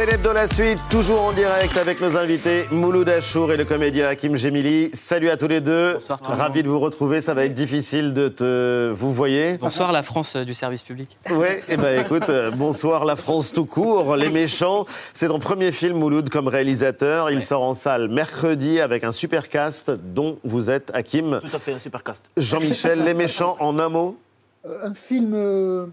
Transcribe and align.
Célèbre 0.00 0.22
dans 0.22 0.32
la 0.32 0.46
suite, 0.46 0.78
toujours 0.88 1.20
en 1.20 1.32
direct 1.34 1.76
avec 1.76 2.00
nos 2.00 2.16
invités 2.16 2.64
Mouloud 2.70 3.06
Achour 3.10 3.52
et 3.52 3.58
le 3.58 3.66
comédien 3.66 4.08
Hakim 4.08 4.34
Gemili. 4.34 4.88
Salut 4.94 5.28
à 5.28 5.36
tous 5.36 5.46
les 5.46 5.60
deux. 5.60 5.92
Bonsoir, 5.92 6.22
tout 6.22 6.32
Ravi 6.32 6.62
de 6.62 6.70
vous 6.70 6.80
retrouver. 6.80 7.20
Ça 7.20 7.34
va 7.34 7.44
être 7.44 7.52
difficile 7.52 8.14
de 8.14 8.28
te 8.28 8.90
vous 8.92 9.12
voyez. 9.12 9.58
Bonsoir 9.58 9.92
la 9.92 10.02
France 10.02 10.36
euh, 10.36 10.44
du 10.44 10.54
service 10.54 10.84
public. 10.84 11.18
Oui, 11.30 11.48
et 11.68 11.76
ben 11.76 12.00
écoute, 12.00 12.30
euh, 12.30 12.50
bonsoir 12.50 13.04
la 13.04 13.14
France 13.14 13.52
tout 13.52 13.66
court. 13.66 14.16
Les 14.16 14.30
méchants, 14.30 14.86
c'est 15.12 15.28
ton 15.28 15.38
premier 15.38 15.70
film 15.70 15.98
Mouloud 15.98 16.30
comme 16.30 16.48
réalisateur. 16.48 17.30
Il 17.30 17.42
sort 17.42 17.62
en 17.62 17.74
salle 17.74 18.08
mercredi 18.08 18.80
avec 18.80 19.04
un 19.04 19.12
super 19.12 19.50
cast 19.50 19.90
dont 19.90 20.38
vous 20.44 20.70
êtes 20.70 20.90
Hakim. 20.94 21.40
Tout 21.42 21.54
à 21.54 21.58
fait, 21.58 21.74
un 21.74 21.78
super 21.78 22.02
cast. 22.02 22.22
Jean-Michel, 22.38 23.04
Les 23.04 23.12
méchants 23.12 23.58
en 23.60 23.78
un 23.78 23.90
mot. 23.90 24.16
Euh, 24.64 24.78
un 24.82 24.94
film 24.94 25.34
euh, 25.34 25.88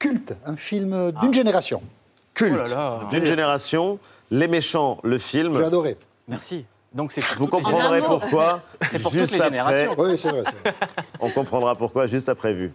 culte, 0.00 0.34
un 0.44 0.56
film 0.56 1.12
d'une 1.22 1.34
génération. 1.34 1.80
Culte 2.38 2.74
Oh 2.76 3.00
d'une 3.10 3.26
génération. 3.26 3.98
Les 4.30 4.46
méchants, 4.48 4.98
le 5.02 5.18
film. 5.18 5.56
J'ai 5.58 5.64
adoré. 5.64 5.96
Merci. 6.28 6.64
Donc 6.92 7.12
c'est 7.12 7.22
Vous 7.36 7.46
comprendrez 7.46 8.00
pourquoi 8.00 8.62
C'est 8.90 9.00
pour 9.02 9.10
toutes 9.10 9.20
juste 9.20 9.32
les 9.34 9.40
après. 9.40 9.50
générations. 9.50 9.94
Oui, 9.98 10.16
c'est 10.16 10.30
vrai. 10.30 10.42
c'est 10.44 10.70
vrai. 10.70 10.74
On 11.20 11.30
comprendra 11.30 11.74
pourquoi 11.74 12.06
juste 12.06 12.28
après 12.28 12.54
vue. 12.54 12.72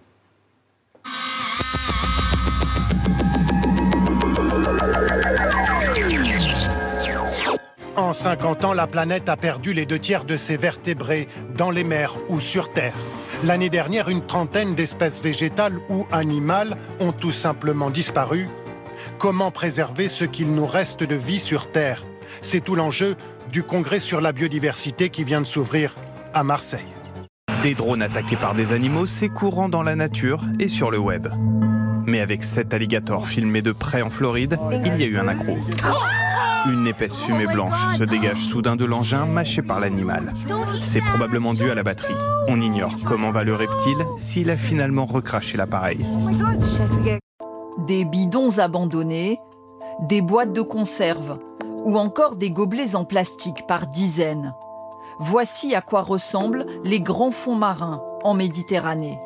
En 7.96 8.12
50 8.12 8.66
ans, 8.66 8.74
la 8.74 8.88
planète 8.88 9.30
a 9.30 9.38
perdu 9.38 9.74
les 9.74 9.86
deux 9.86 10.00
tiers 10.00 10.26
de 10.26 10.36
ses 10.36 10.58
vertébrés 10.58 11.28
dans 11.56 11.70
les 11.70 11.84
mers 11.84 12.16
ou 12.28 12.40
sur 12.40 12.74
Terre. 12.74 12.96
L'année 13.44 13.70
dernière, 13.70 14.10
une 14.10 14.26
trentaine 14.26 14.74
d'espèces 14.74 15.22
végétales 15.22 15.78
ou 15.90 16.06
animales 16.12 16.76
ont 17.00 17.12
tout 17.12 17.32
simplement 17.32 17.92
disparu. 17.92 18.50
Comment 19.18 19.52
préserver 19.52 20.10
ce 20.10 20.26
qu'il 20.26 20.52
nous 20.52 20.66
reste 20.66 21.04
de 21.04 21.16
vie 21.16 21.40
sur 21.40 21.72
Terre? 21.72 22.04
C'est 22.42 22.64
tout 22.64 22.76
l'enjeu 22.76 23.16
du 23.52 23.64
congrès 23.64 24.00
sur 24.00 24.22
la 24.22 24.32
biodiversité 24.32 25.10
qui 25.10 25.24
vient 25.24 25.42
de 25.42 25.46
s'ouvrir 25.46 25.96
à 26.34 26.44
Marseille. 26.44 26.82
Des 27.62 27.76
drones 27.76 28.02
attaqués 28.02 28.36
par 28.36 28.56
des 28.56 28.72
animaux, 28.72 29.08
c'est 29.08 29.30
courant 29.30 29.70
dans 29.70 29.84
la 29.84 29.96
nature 29.96 30.44
et 30.60 30.68
sur 30.68 30.92
le 30.92 30.98
web. 30.98 31.28
Mais 32.06 32.20
avec 32.20 32.44
cet 32.44 32.74
alligator 32.74 33.28
filmé 33.28 33.62
de 33.62 33.72
près 33.72 34.02
en 34.02 34.10
Floride, 34.10 34.58
il 34.86 34.98
y 34.98 35.04
a 35.04 35.06
eu 35.06 35.18
un 35.18 35.28
accro. 35.28 35.58
Une 36.66 36.88
épaisse 36.88 37.18
fumée 37.18 37.46
blanche 37.46 37.78
se 37.98 38.04
dégage 38.04 38.40
soudain 38.40 38.76
de 38.76 38.86
l'engin 38.86 39.26
mâché 39.26 39.62
par 39.62 39.80
l'animal. 39.80 40.34
C'est 40.82 41.02
probablement 41.02 41.54
dû 41.54 41.70
à 41.70 41.76
la 41.76 41.84
batterie. 41.84 42.14
On 42.48 42.62
ignore 42.62 42.98
comment 43.06 43.32
va 43.32 43.44
le 43.44 43.54
reptile 43.54 44.06
s'il 44.18 44.50
a 44.50 44.58
finalement 44.58 45.06
recraché 45.06 45.58
l'appareil. 45.58 46.06
Des 47.80 48.06
bidons 48.06 48.60
abandonnés, 48.60 49.40
des 50.02 50.22
boîtes 50.22 50.54
de 50.54 50.62
conserve 50.62 51.40
ou 51.86 51.98
encore 51.98 52.36
des 52.36 52.50
gobelets 52.50 52.96
en 52.96 53.06
plastique 53.06 53.68
par 53.68 53.88
dizaines. 53.88 54.54
Voici 55.20 55.76
à 55.76 55.82
quoi 55.82 56.02
ressemblent 56.02 56.66
les 56.84 57.00
grands 57.00 57.32
fonds 57.32 57.56
marins 57.56 58.04
en 58.24 58.34
Méditerranée. 58.34 59.20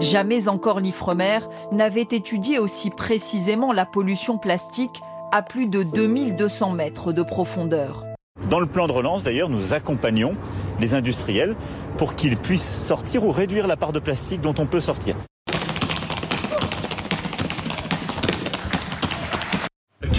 Jamais 0.00 0.48
encore 0.48 0.80
l'Ifremer 0.80 1.40
n'avait 1.72 2.02
étudié 2.02 2.58
aussi 2.58 2.90
précisément 2.90 3.72
la 3.72 3.86
pollution 3.86 4.38
plastique 4.38 5.02
à 5.32 5.42
plus 5.42 5.66
de 5.66 5.82
2200 5.82 6.70
mètres 6.70 7.12
de 7.12 7.22
profondeur. 7.22 8.04
Dans 8.50 8.60
le 8.60 8.66
plan 8.66 8.86
de 8.86 8.92
relance, 8.92 9.24
d'ailleurs, 9.24 9.48
nous 9.48 9.72
accompagnons 9.72 10.36
les 10.80 10.94
industriels 10.94 11.56
pour 11.98 12.14
qu'ils 12.14 12.36
puissent 12.36 12.86
sortir 12.86 13.24
ou 13.24 13.32
réduire 13.32 13.66
la 13.66 13.76
part 13.76 13.92
de 13.92 14.00
plastique 14.00 14.40
dont 14.40 14.54
on 14.58 14.66
peut 14.66 14.80
sortir. 14.80 15.16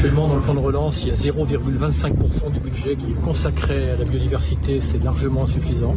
Actuellement, 0.06 0.28
dans 0.28 0.36
le 0.36 0.42
plan 0.42 0.54
de 0.54 0.60
relance, 0.60 1.02
il 1.04 1.08
y 1.08 1.12
a 1.12 1.16
0,25% 1.16 2.52
du 2.52 2.60
budget 2.60 2.96
qui 2.96 3.10
est 3.10 3.22
consacré 3.24 3.90
à 3.90 3.96
la 3.96 4.04
biodiversité. 4.04 4.80
C'est 4.80 5.04
largement 5.04 5.46
insuffisant. 5.46 5.96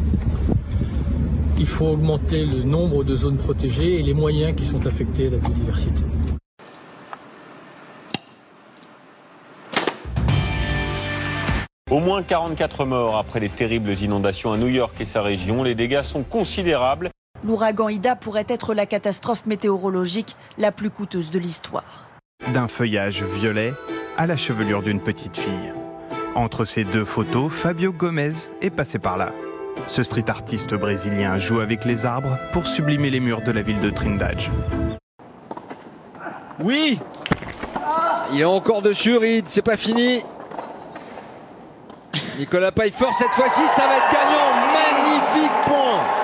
Il 1.58 1.66
faut 1.66 1.88
augmenter 1.88 2.46
le 2.46 2.62
nombre 2.62 3.04
de 3.04 3.14
zones 3.14 3.36
protégées 3.36 4.00
et 4.00 4.02
les 4.02 4.14
moyens 4.14 4.56
qui 4.56 4.64
sont 4.64 4.86
affectés 4.86 5.26
à 5.26 5.30
la 5.32 5.36
biodiversité. 5.36 6.00
Au 11.90 11.98
moins 11.98 12.22
44 12.22 12.86
morts 12.86 13.18
après 13.18 13.40
les 13.40 13.50
terribles 13.50 13.92
inondations 13.92 14.54
à 14.54 14.56
New 14.56 14.68
York 14.68 14.94
et 15.00 15.04
sa 15.04 15.20
région. 15.20 15.62
Les 15.62 15.74
dégâts 15.74 16.02
sont 16.02 16.22
considérables. 16.22 17.10
L'ouragan 17.44 17.90
Ida 17.90 18.16
pourrait 18.16 18.46
être 18.48 18.72
la 18.72 18.86
catastrophe 18.86 19.44
météorologique 19.44 20.34
la 20.56 20.72
plus 20.72 20.88
coûteuse 20.88 21.30
de 21.30 21.38
l'histoire. 21.38 22.06
D'un 22.54 22.68
feuillage 22.68 23.22
violet 23.22 23.74
à 24.18 24.26
la 24.26 24.36
chevelure 24.36 24.82
d'une 24.82 25.00
petite 25.00 25.36
fille. 25.36 25.72
Entre 26.34 26.64
ces 26.64 26.84
deux 26.84 27.04
photos, 27.04 27.50
Fabio 27.52 27.92
Gomez 27.92 28.32
est 28.60 28.70
passé 28.70 28.98
par 28.98 29.16
là. 29.16 29.32
Ce 29.86 30.02
street 30.02 30.24
artiste 30.28 30.74
brésilien 30.74 31.38
joue 31.38 31.60
avec 31.60 31.84
les 31.84 32.04
arbres 32.04 32.36
pour 32.52 32.66
sublimer 32.66 33.10
les 33.10 33.20
murs 33.20 33.42
de 33.42 33.52
la 33.52 33.62
ville 33.62 33.80
de 33.80 33.90
Trindade. 33.90 34.42
Oui 36.58 36.98
Il 38.32 38.40
est 38.40 38.44
encore 38.44 38.82
dessus, 38.82 39.16
Reed, 39.16 39.46
c'est 39.46 39.62
pas 39.62 39.76
fini. 39.76 40.20
Nicolas 42.40 42.72
Paille-Fort, 42.72 43.14
cette 43.14 43.32
fois-ci, 43.32 43.66
ça 43.68 43.86
va 43.86 43.96
être 43.98 44.12
gagnant. 44.12 44.48
Magnifique 44.74 45.52
point 45.64 46.18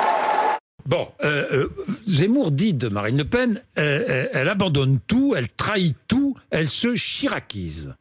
Bon, 0.87 1.09
euh, 1.25 1.45
euh, 1.53 1.84
Zemmour 2.07 2.51
dit 2.51 2.75
de 2.75 2.89
Marine 2.89 3.19
Le 3.19 3.25
Pen, 3.25 3.63
euh, 3.79 4.05
euh, 4.09 4.27
elle 4.33 4.49
abandonne 4.49 4.99
tout, 5.07 5.35
elle 5.37 5.49
trahit 5.49 5.97
tout, 6.09 6.35
elle 6.51 6.69
se 6.69 6.95
chiraquise. 6.95 7.95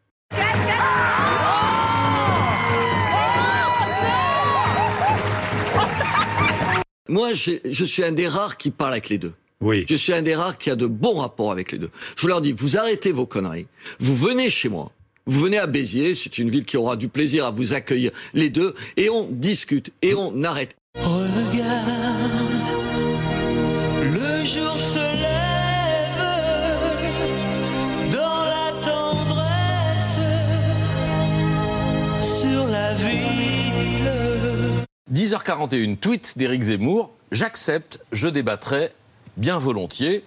Moi, 7.09 7.29
je 7.33 7.85
suis 7.85 8.03
un 8.03 8.11
des 8.11 8.27
rares 8.27 8.57
qui 8.57 8.71
parle 8.71 8.93
avec 8.93 9.09
les 9.09 9.17
deux. 9.17 9.33
Oui. 9.61 9.85
Je 9.89 9.95
suis 9.95 10.13
un 10.13 10.21
des 10.21 10.35
rares 10.35 10.57
qui 10.57 10.69
a 10.69 10.75
de 10.75 10.87
bons 10.87 11.15
rapports 11.15 11.51
avec 11.51 11.71
les 11.71 11.77
deux. 11.77 11.89
Je 12.17 12.27
leur 12.27 12.41
dis, 12.41 12.51
vous 12.51 12.77
arrêtez 12.77 13.11
vos 13.11 13.25
conneries. 13.25 13.67
Vous 13.99 14.15
venez 14.15 14.49
chez 14.49 14.67
moi. 14.67 14.91
Vous 15.25 15.39
venez 15.39 15.57
à 15.57 15.67
Béziers, 15.67 16.15
c'est 16.15 16.37
une 16.37 16.49
ville 16.49 16.65
qui 16.65 16.75
aura 16.75 16.97
du 16.97 17.07
plaisir 17.07 17.45
à 17.45 17.51
vous 17.51 17.73
accueillir 17.73 18.11
les 18.33 18.49
deux, 18.49 18.75
et 18.97 19.09
on 19.09 19.29
discute, 19.31 19.91
et 20.01 20.13
on 20.15 20.43
arrête. 20.43 20.75
Regarde, 20.95 22.02
10h41, 35.11 35.97
tweet 35.97 36.37
d'Éric 36.37 36.63
Zemmour. 36.63 37.11
J'accepte, 37.31 37.99
je 38.13 38.29
débattrai 38.29 38.91
bien 39.35 39.59
volontiers. 39.59 40.23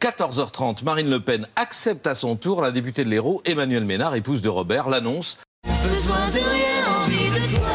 14h30, 0.00 0.82
Marine 0.82 1.10
Le 1.10 1.20
Pen 1.20 1.46
accepte 1.56 2.06
à 2.06 2.14
son 2.14 2.36
tour 2.36 2.62
la 2.62 2.70
députée 2.70 3.04
de 3.04 3.10
l'Hérault, 3.10 3.42
Emmanuel 3.44 3.84
Ménard, 3.84 4.14
épouse 4.14 4.40
de 4.40 4.48
Robert, 4.48 4.88
l'annonce. 4.88 5.36
Besoin 5.66 6.26
de 6.28 6.38
rien, 6.38 7.04
envie 7.04 7.28
de 7.28 7.54
toi, 7.54 7.68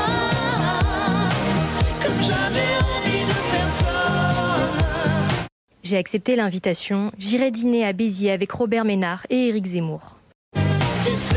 comme 2.03 2.19
j'avais 2.19 2.77
envie 2.97 3.25
de 3.25 3.51
personne. 3.51 5.45
J'ai 5.83 5.97
accepté 5.97 6.35
l'invitation. 6.35 7.11
J'irai 7.19 7.51
dîner 7.51 7.85
à 7.85 7.93
Béziers 7.93 8.31
avec 8.31 8.51
Robert 8.51 8.85
Ménard 8.85 9.27
et 9.29 9.49
Éric 9.49 9.67
Zemmour. 9.67 10.15
Tu 10.55 11.13
sais, 11.13 11.35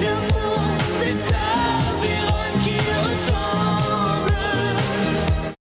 l'amour, 0.00 0.62
c'est 0.98 1.37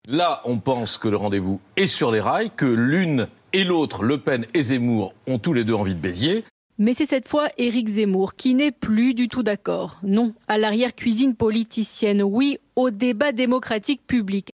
Là, 0.07 0.41
on 0.45 0.59
pense 0.59 0.97
que 0.99 1.07
le 1.07 1.17
rendez-vous 1.17 1.59
est 1.77 1.87
sur 1.87 2.11
les 2.11 2.19
rails, 2.19 2.51
que 2.55 2.65
l'une 2.65 3.27
et 3.53 3.63
l'autre, 3.63 4.03
Le 4.03 4.19
Pen 4.19 4.45
et 4.53 4.61
Zemmour, 4.61 5.13
ont 5.25 5.39
tous 5.39 5.53
les 5.53 5.63
deux 5.63 5.73
envie 5.73 5.95
de 5.95 5.99
Béziers. 5.99 6.43
Mais 6.77 6.93
c'est 6.93 7.05
cette 7.05 7.27
fois 7.27 7.47
Éric 7.57 7.87
Zemmour 7.87 8.35
qui 8.35 8.53
n'est 8.53 8.71
plus 8.71 9.13
du 9.13 9.29
tout 9.29 9.43
d'accord. 9.43 9.97
Non 10.03 10.33
à 10.47 10.57
l'arrière-cuisine 10.57 11.33
politicienne, 11.33 12.21
oui 12.21 12.59
au 12.75 12.91
débat 12.91 13.31
démocratique 13.31 14.05
public. 14.05 14.51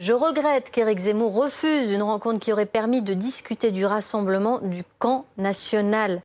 Je 0.00 0.14
regrette 0.14 0.70
qu'Éric 0.70 0.98
Zemmour 0.98 1.34
refuse 1.34 1.92
une 1.92 2.02
rencontre 2.02 2.38
qui 2.40 2.54
aurait 2.54 2.64
permis 2.64 3.02
de 3.02 3.12
discuter 3.12 3.70
du 3.70 3.84
rassemblement 3.84 4.58
du 4.60 4.82
camp 4.98 5.26
national. 5.36 6.22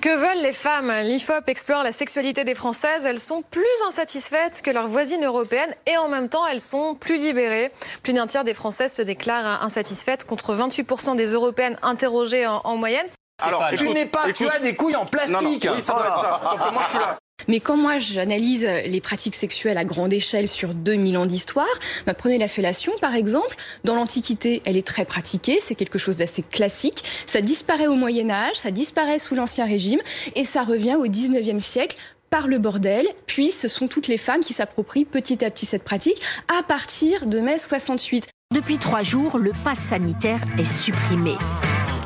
Que 0.00 0.16
veulent 0.16 0.42
les 0.42 0.54
femmes? 0.54 0.90
L'IFOP 1.02 1.46
explore 1.48 1.82
la 1.82 1.92
sexualité 1.92 2.44
des 2.44 2.54
Françaises. 2.54 3.04
Elles 3.04 3.20
sont 3.20 3.42
plus 3.42 3.66
insatisfaites 3.86 4.62
que 4.62 4.70
leurs 4.70 4.88
voisines 4.88 5.26
européennes 5.26 5.74
et 5.84 5.98
en 5.98 6.08
même 6.08 6.30
temps, 6.30 6.46
elles 6.46 6.62
sont 6.62 6.94
plus 6.94 7.18
libérées. 7.18 7.70
Plus 8.02 8.14
d'un 8.14 8.26
tiers 8.26 8.44
des 8.44 8.54
Françaises 8.54 8.94
se 8.94 9.02
déclarent 9.02 9.62
insatisfaites 9.62 10.24
contre 10.24 10.54
28% 10.54 11.16
des 11.16 11.32
Européennes 11.32 11.76
interrogées 11.82 12.46
en, 12.46 12.62
en 12.64 12.76
moyenne. 12.78 13.06
Alors, 13.42 13.64
tu 13.76 13.88
n'es 13.90 14.06
pas, 14.06 14.32
tu 14.32 14.48
as 14.48 14.58
des 14.58 14.74
couilles 14.74 14.96
en 14.96 15.06
plastique. 15.06 15.68
Oui, 15.72 15.82
ça 15.82 15.94
doit 15.94 16.06
être 16.06 16.20
ça. 16.20 16.40
Sauf 16.44 16.68
que 16.68 16.72
moi, 16.72 16.82
je 16.84 16.90
suis 16.90 16.98
là. 16.98 17.18
Mais 17.48 17.60
quand 17.60 17.76
moi 17.76 17.98
j'analyse 17.98 18.64
les 18.64 19.00
pratiques 19.00 19.34
sexuelles 19.34 19.78
à 19.78 19.84
grande 19.84 20.12
échelle 20.12 20.48
sur 20.48 20.74
2000 20.74 21.16
ans 21.16 21.26
d'histoire, 21.26 21.66
bah, 22.06 22.14
prenez 22.14 22.38
la 22.38 22.48
fellation 22.48 22.92
par 23.00 23.14
exemple. 23.14 23.56
Dans 23.84 23.94
l'Antiquité, 23.94 24.62
elle 24.64 24.76
est 24.76 24.86
très 24.86 25.04
pratiquée, 25.04 25.58
c'est 25.60 25.74
quelque 25.74 25.98
chose 25.98 26.18
d'assez 26.18 26.42
classique. 26.42 27.02
Ça 27.26 27.40
disparaît 27.40 27.86
au 27.86 27.96
Moyen 27.96 28.30
Âge, 28.30 28.54
ça 28.54 28.70
disparaît 28.70 29.18
sous 29.18 29.34
l'Ancien 29.34 29.66
Régime 29.66 30.00
et 30.36 30.44
ça 30.44 30.62
revient 30.62 30.94
au 30.94 31.06
19e 31.06 31.60
siècle 31.60 31.96
par 32.30 32.48
le 32.48 32.58
bordel, 32.58 33.06
puis 33.26 33.50
ce 33.50 33.68
sont 33.68 33.88
toutes 33.88 34.08
les 34.08 34.16
femmes 34.16 34.40
qui 34.40 34.54
s'approprient 34.54 35.04
petit 35.04 35.44
à 35.44 35.50
petit 35.50 35.66
cette 35.66 35.84
pratique 35.84 36.22
à 36.48 36.62
partir 36.62 37.26
de 37.26 37.40
mai 37.40 37.58
68. 37.58 38.26
Depuis 38.54 38.78
trois 38.78 39.02
jours, 39.02 39.36
le 39.38 39.52
pass 39.64 39.78
sanitaire 39.78 40.40
est 40.58 40.64
supprimé. 40.64 41.36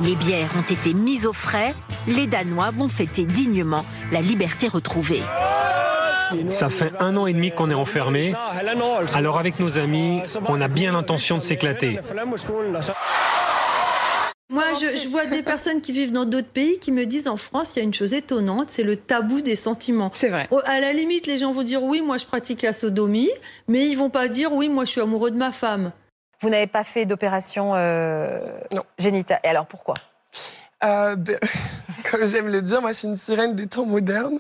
Les 0.03 0.15
bières 0.15 0.51
ont 0.59 0.63
été 0.63 0.95
mises 0.95 1.27
au 1.27 1.33
frais. 1.33 1.75
Les 2.07 2.27
Danois 2.27 2.71
vont 2.71 2.89
fêter 2.89 3.25
dignement 3.25 3.85
la 4.13 4.21
liberté 4.21 4.69
retrouvée. 4.69 5.23
Ça 6.49 6.69
fait 6.69 6.93
un 7.01 7.17
an 7.17 7.27
et 7.27 7.33
demi 7.33 7.51
qu'on 7.53 7.71
est 7.71 7.75
enfermé. 7.75 8.35
Alors 9.15 9.39
avec 9.39 9.59
nos 9.59 9.79
amis, 9.79 10.21
on 10.49 10.61
a 10.61 10.69
bien 10.69 10.93
l'intention 10.93 11.39
de 11.39 11.43
s'éclater. 11.43 11.99
Moi, 14.49 14.65
je, 14.81 14.97
je 14.97 15.09
vois 15.09 15.27
des 15.27 15.43
personnes 15.43 15.81
qui 15.81 15.93
vivent 15.93 16.13
dans 16.13 16.25
d'autres 16.25 16.47
pays 16.47 16.79
qui 16.79 16.93
me 16.93 17.05
disent 17.05 17.27
en 17.27 17.37
France, 17.37 17.73
il 17.75 17.81
y 17.81 17.83
a 17.83 17.85
une 17.85 17.95
chose 17.95 18.13
étonnante, 18.13 18.67
c'est 18.71 18.85
le 18.85 18.97
tabou 18.97 19.41
des 19.41 19.57
sentiments. 19.57 20.11
C'est 20.15 20.29
vrai. 20.29 20.47
Oh, 20.53 20.61
À 20.67 20.81
la 20.81 20.93
limite, 20.93 21.27
les 21.27 21.39
gens 21.39 21.53
vont 21.53 21.65
dire 21.65 21.83
oui, 21.83 22.01
moi 22.01 22.17
je 22.17 22.27
pratique 22.27 22.63
la 22.63 22.73
sodomie, 22.73 23.31
mais 23.67 23.89
ils 23.89 23.97
vont 23.97 24.09
pas 24.11 24.29
dire 24.29 24.53
oui, 24.53 24.69
moi 24.69 24.85
je 24.85 24.91
suis 24.93 25.01
amoureux 25.01 25.33
de 25.33 25.37
ma 25.37 25.51
femme. 25.53 25.91
Vous 26.41 26.51
n'avez 26.51 26.67
pas 26.67 26.85
fait 26.85 27.07
d'opération 27.07 27.73
euh, 27.75 28.41
génitale. 28.99 29.41
Et 29.45 29.49
alors 29.49 29.67
pourquoi? 29.67 29.95
Euh, 30.85 31.17
ben, 31.17 31.39
comme 32.11 32.27
j'aime 32.27 32.49
le 32.49 32.63
dire, 32.63 32.81
moi, 32.81 32.93
je 32.93 32.99
suis 32.99 33.09
une 33.09 33.17
sirène 33.17 33.55
des 33.55 33.67
temps 33.67 33.87
modernes. 33.87 34.39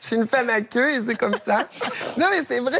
Je 0.00 0.06
suis 0.06 0.16
une 0.16 0.26
femme 0.26 0.50
à 0.50 0.60
queue 0.60 0.94
et 0.96 1.00
c'est 1.00 1.14
comme 1.14 1.36
ça. 1.36 1.68
Non, 2.16 2.26
mais 2.30 2.42
c'est 2.42 2.60
vrai. 2.60 2.78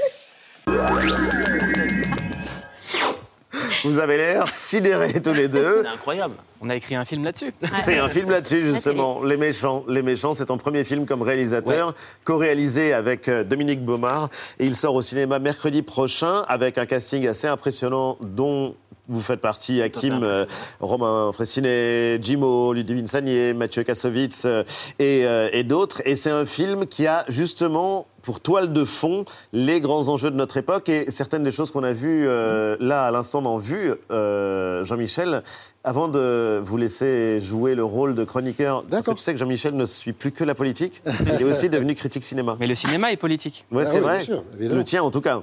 Vous 3.84 3.98
avez 3.98 4.16
l'air 4.16 4.48
sidérés 4.48 5.20
tous 5.22 5.32
les 5.32 5.48
deux. 5.48 5.82
C'est 5.82 5.88
incroyable. 5.88 6.34
On 6.60 6.70
a 6.70 6.76
écrit 6.76 6.96
un 6.96 7.04
film 7.04 7.24
là-dessus. 7.24 7.52
C'est 7.72 7.98
un 7.98 8.08
film 8.08 8.30
là-dessus, 8.30 8.66
justement. 8.66 9.22
Les 9.22 9.36
Méchants. 9.36 9.84
Les 9.88 10.02
Méchants, 10.02 10.34
c'est 10.34 10.46
ton 10.46 10.58
premier 10.58 10.82
film 10.84 11.06
comme 11.06 11.22
réalisateur, 11.22 11.94
co-réalisé 12.24 12.92
avec 12.92 13.28
euh, 13.28 13.44
Dominique 13.44 13.84
Baumard. 13.84 14.28
Et 14.58 14.66
il 14.66 14.74
sort 14.74 14.94
au 14.94 15.02
cinéma 15.02 15.38
mercredi 15.38 15.82
prochain 15.82 16.42
avec 16.48 16.76
un 16.78 16.86
casting 16.86 17.26
assez 17.28 17.46
impressionnant, 17.46 18.18
dont 18.20 18.74
vous 19.08 19.20
faites 19.20 19.40
partie, 19.40 19.80
Hakim, 19.80 20.20
euh, 20.22 20.44
Romain 20.80 21.32
Fressinet, 21.32 22.18
Jimo, 22.20 22.74
Ludivine 22.74 23.06
Sagnier, 23.06 23.54
Mathieu 23.54 23.82
Kassovitz 23.82 24.44
euh, 24.44 24.62
et, 24.98 25.26
euh, 25.26 25.48
et 25.52 25.62
d'autres. 25.62 26.02
Et 26.04 26.14
c'est 26.14 26.30
un 26.30 26.44
film 26.44 26.86
qui 26.86 27.06
a 27.06 27.24
justement 27.28 28.06
pour 28.22 28.40
toile 28.40 28.72
de 28.72 28.84
fond 28.84 29.24
les 29.54 29.80
grands 29.80 30.08
enjeux 30.08 30.30
de 30.30 30.36
notre 30.36 30.58
époque 30.58 30.90
et 30.90 31.10
certaines 31.10 31.44
des 31.44 31.50
choses 31.52 31.70
qu'on 31.70 31.84
a 31.84 31.92
vues 31.92 32.26
euh, 32.28 32.76
là 32.80 33.04
à 33.04 33.10
l'instant 33.10 33.40
dans 33.40 33.56
Vue, 33.56 33.94
euh, 34.10 34.84
Jean-Michel. 34.84 35.42
Avant 35.84 36.08
de 36.08 36.60
vous 36.62 36.76
laisser 36.76 37.40
jouer 37.40 37.74
le 37.74 37.84
rôle 37.84 38.14
de 38.14 38.24
chroniqueur, 38.24 38.84
parce 38.84 39.06
que 39.06 39.12
tu 39.12 39.22
sais 39.22 39.32
que 39.32 39.38
Jean-Michel 39.38 39.74
ne 39.74 39.86
suit 39.86 40.12
plus 40.12 40.32
que 40.32 40.44
la 40.44 40.54
politique, 40.54 41.02
il 41.24 41.40
est 41.40 41.44
aussi 41.44 41.68
devenu 41.70 41.94
critique 41.94 42.24
cinéma. 42.24 42.56
Mais 42.60 42.66
le 42.66 42.74
cinéma 42.74 43.12
est 43.12 43.16
politique. 43.16 43.64
Ouais, 43.70 43.84
Ah 43.86 43.86
c'est 43.86 43.98
oui, 43.98 44.02
vrai. 44.02 44.22
sûr, 44.22 44.44
le 44.58 44.84
tien, 44.84 45.02
en 45.02 45.10
tout 45.10 45.20
cas. 45.20 45.42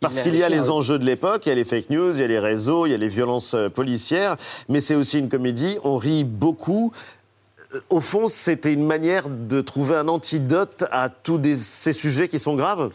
Parce 0.00 0.20
qu'il 0.20 0.36
y 0.36 0.42
a 0.42 0.48
les 0.48 0.64
oui. 0.64 0.68
enjeux 0.70 0.98
de 0.98 1.04
l'époque, 1.04 1.42
il 1.46 1.48
y 1.48 1.52
a 1.52 1.54
les 1.54 1.64
fake 1.64 1.90
news, 1.90 2.12
il 2.14 2.20
y 2.20 2.24
a 2.24 2.26
les 2.28 2.38
réseaux, 2.38 2.86
il 2.86 2.90
y 2.90 2.94
a 2.94 2.98
les 2.98 3.08
violences 3.08 3.54
euh, 3.54 3.68
policières, 3.68 4.36
mais 4.68 4.80
c'est 4.80 4.94
aussi 4.94 5.18
une 5.18 5.28
comédie, 5.28 5.76
on 5.84 5.96
rit 5.96 6.24
beaucoup. 6.24 6.92
Euh, 7.74 7.80
Au 7.90 8.00
fond, 8.00 8.28
c'était 8.28 8.72
une 8.72 8.86
manière 8.86 9.28
de 9.28 9.60
trouver 9.60 9.96
un 9.96 10.08
antidote 10.08 10.84
à 10.90 11.08
tous 11.08 11.38
des- 11.38 11.56
ces 11.56 11.92
sujets 11.92 12.28
qui 12.28 12.38
sont 12.38 12.54
graves? 12.56 12.90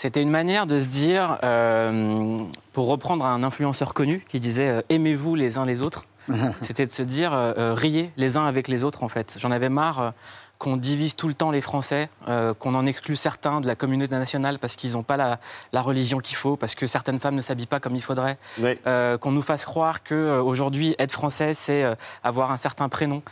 C'était 0.00 0.22
une 0.22 0.30
manière 0.30 0.68
de 0.68 0.78
se 0.78 0.86
dire, 0.86 1.40
euh, 1.42 2.44
pour 2.72 2.86
reprendre 2.86 3.26
un 3.26 3.42
influenceur 3.42 3.94
connu 3.94 4.24
qui 4.28 4.38
disait 4.38 4.68
euh, 4.68 4.80
aimez-vous 4.90 5.34
les 5.34 5.58
uns 5.58 5.66
les 5.66 5.82
autres. 5.82 6.06
C'était 6.60 6.86
de 6.86 6.92
se 6.92 7.02
dire 7.02 7.32
euh, 7.32 7.74
riez 7.74 8.12
les 8.16 8.36
uns 8.36 8.46
avec 8.46 8.68
les 8.68 8.84
autres 8.84 9.02
en 9.02 9.08
fait. 9.08 9.38
J'en 9.40 9.50
avais 9.50 9.68
marre 9.68 10.12
qu'on 10.58 10.76
divise 10.76 11.14
tout 11.14 11.28
le 11.28 11.34
temps 11.34 11.52
les 11.52 11.60
Français, 11.60 12.10
euh, 12.26 12.52
qu'on 12.52 12.74
en 12.74 12.84
exclut 12.84 13.14
certains 13.14 13.60
de 13.60 13.68
la 13.68 13.76
communauté 13.76 14.16
nationale 14.16 14.58
parce 14.58 14.74
qu'ils 14.74 14.92
n'ont 14.92 15.04
pas 15.04 15.16
la, 15.16 15.38
la 15.72 15.82
religion 15.82 16.18
qu'il 16.18 16.36
faut, 16.36 16.56
parce 16.56 16.74
que 16.74 16.86
certaines 16.88 17.20
femmes 17.20 17.36
ne 17.36 17.42
s'habillent 17.42 17.66
pas 17.66 17.78
comme 17.78 17.94
il 17.94 18.02
faudrait, 18.02 18.38
Euh, 18.86 19.18
qu'on 19.18 19.30
nous 19.30 19.42
fasse 19.42 19.64
croire 19.64 20.02
que 20.02 20.14
euh, 20.14 20.42
aujourd'hui 20.42 20.96
être 20.98 21.12
français 21.12 21.54
c'est 21.54 21.84
euh, 21.84 21.94
avoir 22.24 22.50
un 22.50 22.56
certain 22.56 22.88
prénom. 22.88 23.22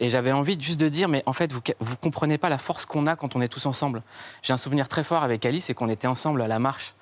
Et 0.00 0.08
j'avais 0.08 0.32
envie 0.32 0.58
juste 0.58 0.80
de 0.80 0.88
dire 0.88 1.08
mais 1.08 1.22
en 1.26 1.32
fait 1.32 1.52
vous 1.52 1.60
vous 1.80 1.96
comprenez 1.96 2.38
pas 2.38 2.48
la 2.48 2.58
force 2.58 2.86
qu'on 2.86 3.06
a 3.06 3.14
quand 3.16 3.36
on 3.36 3.40
est 3.42 3.48
tous 3.48 3.66
ensemble. 3.66 4.02
J'ai 4.42 4.52
un 4.52 4.56
souvenir 4.56 4.88
très 4.88 5.04
fort 5.04 5.22
avec 5.22 5.44
Alice, 5.44 5.66
c'est 5.66 5.74
qu'on 5.74 5.90
était 5.90 6.06
ensemble 6.06 6.40
à 6.42 6.48
la 6.48 6.58
marche 6.58 6.94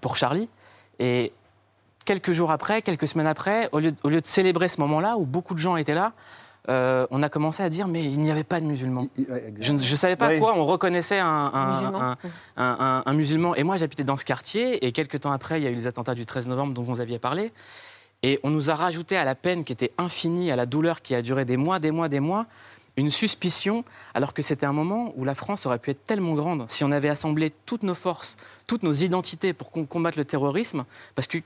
pour 0.00 0.16
Charlie 0.16 0.48
et 0.98 1.32
quelques 2.04 2.32
jours 2.32 2.50
après, 2.50 2.82
quelques 2.82 3.08
semaines 3.08 3.26
après, 3.26 3.68
au 3.72 3.78
lieu 3.80 3.92
au 4.02 4.08
lieu 4.08 4.20
de 4.20 4.26
célébrer 4.26 4.68
ce 4.68 4.80
moment-là 4.80 5.16
où 5.16 5.24
beaucoup 5.26 5.54
de 5.54 5.58
gens 5.58 5.76
étaient 5.76 5.94
là, 5.94 6.12
euh, 6.68 7.06
on 7.10 7.22
a 7.22 7.28
commencé 7.28 7.62
à 7.62 7.68
dire 7.70 7.88
mais 7.88 8.04
il 8.04 8.18
n'y 8.20 8.30
avait 8.30 8.44
pas 8.44 8.60
de 8.60 8.66
musulmans. 8.66 9.06
Je 9.60 9.72
ne 9.72 9.78
savais 9.78 10.16
pas 10.16 10.28
Oui. 10.28 10.38
quoi 10.38 10.56
on 10.56 10.64
reconnaissait 10.66 11.18
un, 11.18 11.26
un- 11.26 11.80
Musulman. 11.80 12.00
un- 12.02 12.16
un- 12.56 12.76
un- 12.80 13.02
un 13.06 13.12
musulman. 13.14 13.54
Et 13.54 13.62
moi 13.62 13.76
j'habitais 13.76 14.04
dans 14.04 14.16
ce 14.16 14.24
quartier 14.24 14.84
et 14.86 14.92
quelques 14.92 15.20
temps 15.20 15.32
après 15.32 15.60
il 15.60 15.64
y 15.64 15.66
a 15.66 15.70
eu 15.70 15.74
les 15.74 15.86
attentats 15.86 16.14
du 16.14 16.26
13 16.26 16.48
novembre 16.48 16.74
dont 16.74 16.82
vous 16.82 17.00
aviez 17.00 17.18
parlé. 17.18 17.52
Et 18.22 18.40
on 18.42 18.50
nous 18.50 18.68
a 18.70 18.74
rajouté 18.74 19.16
à 19.16 19.24
la 19.24 19.34
peine 19.34 19.64
qui 19.64 19.72
était 19.72 19.92
infinie, 19.96 20.50
à 20.50 20.56
la 20.56 20.66
douleur 20.66 21.02
qui 21.02 21.14
a 21.14 21.22
duré 21.22 21.44
des 21.44 21.56
mois, 21.56 21.78
des 21.78 21.92
mois, 21.92 22.08
des 22.08 22.18
mois, 22.20 22.46
une 22.96 23.10
suspicion, 23.12 23.84
alors 24.12 24.34
que 24.34 24.42
c'était 24.42 24.66
un 24.66 24.72
moment 24.72 25.12
où 25.16 25.24
la 25.24 25.36
France 25.36 25.66
aurait 25.66 25.78
pu 25.78 25.90
être 25.92 26.04
tellement 26.04 26.34
grande 26.34 26.64
si 26.68 26.82
on 26.82 26.90
avait 26.90 27.08
assemblé 27.08 27.50
toutes 27.64 27.84
nos 27.84 27.94
forces, 27.94 28.36
toutes 28.66 28.82
nos 28.82 28.92
identités 28.92 29.52
pour 29.52 29.70
qu'on 29.70 29.86
combatte 29.86 30.16
le 30.16 30.24
terrorisme. 30.24 30.84
Parce 31.14 31.28
que 31.28 31.38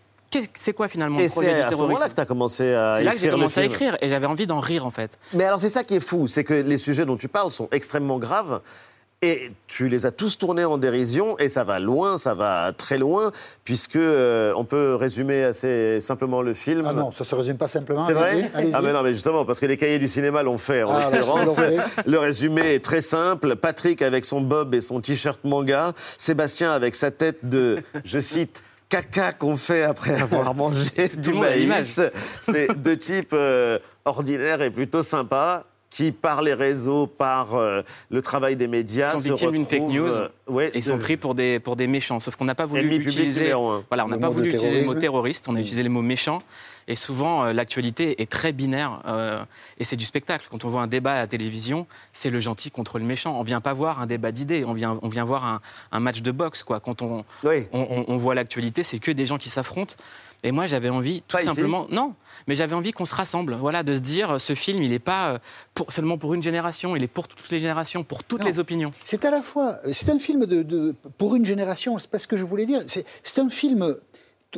c'est 0.55 0.73
quoi 0.73 0.89
finalement 0.89 1.19
Et 1.19 1.25
le 1.25 1.29
projet 1.29 1.55
c'est 1.55 1.63
à 1.63 1.71
ce 1.71 1.77
moment-là 1.79 2.09
que 2.09 2.15
tu 2.15 2.21
as 2.21 2.27
commencé 2.27 2.73
à 2.75 2.97
C'est 2.99 3.05
là 3.05 3.13
que 3.13 3.19
j'ai 3.19 3.27
écrire 3.27 3.39
commencé 3.39 3.61
à 3.61 3.65
écrire 3.65 3.97
et 4.01 4.09
j'avais 4.09 4.27
envie 4.27 4.47
d'en 4.47 4.61
rire 4.61 4.87
en 4.87 4.91
fait. 4.91 5.19
Mais 5.35 5.45
alors 5.45 5.61
c'est 5.61 5.69
ça 5.69 5.85
qui 5.85 5.97
est 5.97 6.01
fou, 6.01 6.29
c'est 6.29 6.45
que 6.45 6.55
les 6.55 6.79
sujets 6.79 7.05
dont 7.05 7.17
tu 7.17 7.29
parles 7.29 7.53
sont 7.53 7.69
extrêmement 7.73 8.19
graves. 8.19 8.61
Et 9.25 9.53
tu 9.69 9.87
les 9.87 10.05
as 10.05 10.11
tous 10.11 10.37
tournés 10.37 10.65
en 10.65 10.79
dérision, 10.79 11.39
et 11.39 11.49
ça 11.49 11.63
va 11.63 11.79
loin, 11.79 12.19
ça 12.19 12.35
va 12.35 12.73
très 12.77 12.99
loin, 12.99 13.31
puisque 13.63 13.95
euh, 13.95 14.53
on 14.57 14.65
peut 14.65 14.97
résumer 14.97 15.45
assez 15.45 16.01
simplement 16.01 16.43
le 16.43 16.55
film. 16.55 16.85
Ah 16.89 16.93
non, 16.93 17.13
ça 17.13 17.23
se 17.23 17.33
résume 17.37 17.57
pas 17.57 17.69
simplement. 17.69 18.05
C'est 18.05 18.15
vrai. 18.15 18.51
Ah 18.75 18.83
mais 18.83 18.93
non, 18.93 19.05
mais 19.05 19.15
justement, 19.15 19.45
parce 19.45 19.61
que 19.61 19.67
les 19.67 19.77
cahiers 19.77 20.01
du 20.01 20.09
cinéma 20.09 20.43
l'ont 20.43 20.59
fait 20.59 20.83
en 20.83 20.91
Ah, 20.91 21.09
l'occurrence. 21.09 21.61
Le 22.07 22.19
résumé 22.19 22.75
est 22.75 22.85
très 22.85 23.01
simple. 23.01 23.55
Patrick 23.55 24.03
avec 24.03 24.25
son 24.25 24.41
bob 24.41 24.75
et 24.75 24.81
son 24.81 25.01
t-shirt 25.01 25.39
manga. 25.45 25.93
Sébastien 26.19 26.73
avec 26.73 26.97
sa 26.97 27.13
tête 27.13 27.49
de, 27.49 27.81
je 28.05 28.19
cite, 28.19 28.65
caca 28.93 29.33
qu'on 29.33 29.57
fait 29.57 29.85
après 29.85 30.21
avoir 30.21 30.55
mangé 30.63 31.09
du 31.17 31.33
maïs. 31.33 32.01
C'est 32.43 32.77
deux 32.77 32.97
types 32.97 33.33
euh, 33.33 33.79
ordinaires 34.05 34.61
et 34.61 34.71
plutôt 34.71 35.03
sympas 35.03 35.65
qui, 35.95 36.11
par 36.11 36.41
les 36.43 36.55
réseaux, 36.55 37.07
par 37.07 37.55
euh, 37.55 37.83
le 38.11 38.23
travail 38.23 38.57
des 38.57 38.67
médias, 38.67 39.11
sont 39.13 39.19
se 39.19 39.29
victimes 39.29 39.51
d'une 39.51 39.67
fake 39.67 39.81
news 39.95 40.09
euh, 40.17 40.29
ouais, 40.49 40.69
et 40.69 40.79
ils 40.79 40.83
sont 40.83 40.97
pris 40.99 41.17
pour 41.19 41.35
des, 41.35 41.61
pour 41.61 41.77
des 41.77 41.87
méchants. 41.87 42.19
Sauf 42.19 42.37
qu'on 42.37 42.47
n'a 42.47 42.55
pas 42.55 42.65
voulu 42.67 42.81
utiliser, 43.11 43.45
voilà, 43.89 44.05
on 44.07 44.09
n'a 44.09 44.17
pas 44.19 44.29
voulu 44.31 44.49
utiliser 44.55 44.81
le 44.81 44.87
mot 44.87 44.95
terroriste, 45.01 45.49
on 45.49 45.57
a 45.57 45.61
utilisé 45.61 45.83
le 45.83 45.91
mot 45.91 46.01
méchant. 46.03 46.43
Et 46.89 46.97
souvent, 46.97 47.45
euh, 47.45 47.53
l'actualité 47.53 48.21
est 48.23 48.31
très 48.31 48.53
binaire. 48.53 49.03
euh, 49.07 49.45
et 49.79 49.85
c'est 49.85 49.95
du 49.97 50.05
spectacle. 50.05 50.47
Quand 50.51 50.65
on 50.65 50.69
voit 50.69 50.83
un 50.83 50.87
débat 50.89 51.13
à 51.13 51.19
la 51.19 51.27
télévision, 51.29 51.87
c'est 52.11 52.31
le 52.31 52.41
gentil 52.41 52.71
contre 52.71 52.99
le 52.99 53.05
méchant. 53.05 53.39
On 53.39 53.43
vient 53.45 53.61
pas 53.61 53.73
voir 53.73 54.01
un 54.01 54.07
débat 54.07 54.33
d'idées, 54.33 54.65
on 54.67 54.73
vient, 54.73 54.99
on 55.03 55.09
vient 55.09 55.25
voir 55.25 55.45
un, 55.47 55.61
un 55.93 56.01
match 56.01 56.23
de 56.23 56.33
boxe. 56.33 56.63
Quoi. 56.65 56.81
Quand 56.81 57.03
on, 57.03 57.25
on, 57.73 57.81
on- 57.91 58.05
on 58.09 58.17
voit 58.17 58.35
l'actualité, 58.35 58.83
c'est 58.83 58.99
que 58.99 59.11
des 59.13 59.27
gens 59.27 59.39
qui 59.39 59.49
s'affrontent. 59.51 59.95
Et 60.45 60.51
moi, 60.51 60.67
j'avais 60.67 60.89
envie, 60.89 61.23
tout 61.23 61.37
Pas 61.37 61.43
ici. 61.43 61.49
simplement, 61.49 61.87
non, 61.91 62.15
mais 62.49 62.55
j'avais 62.57 62.75
envie 62.75 62.91
qu'on 62.93 63.05
se 63.05 63.15
rassemble. 63.15 63.55
Voilà, 63.55 63.83
de 63.85 63.95
se 63.95 64.01
dire, 64.01 64.41
ce 64.41 64.55
film, 64.55 64.83
il 64.83 64.91
n'est 64.91 64.99
pas 64.99 65.29
euh, 65.35 65.39
pour, 65.75 65.93
seulement 65.93 66.19
pour 66.19 66.35
une 66.35 66.43
génération, 66.43 66.97
il 66.97 67.03
est 67.05 67.09
pour 67.09 67.29
toutes 67.29 67.49
les 67.51 67.61
générations, 67.61 68.03
pour 68.03 68.25
toutes 68.25 68.41
Non. 68.41 68.47
les 68.47 68.59
opinions. 68.59 68.91
C'est 69.05 69.25
à 69.25 69.31
la 69.31 69.41
fois, 69.43 69.77
c'est 69.93 70.11
un 70.11 70.19
film 70.19 70.47
de, 70.47 70.63
de- 70.65 70.95
pour 71.17 71.37
une 71.37 71.47
génération, 71.47 71.97
c'est 71.99 72.11
pas 72.11 72.19
ce 72.19 72.27
que 72.27 72.37
je 72.37 72.45
voulais 72.45 72.67
dire. 72.67 72.83
C'est 72.87 73.39
un 73.39 73.51
film 73.51 73.95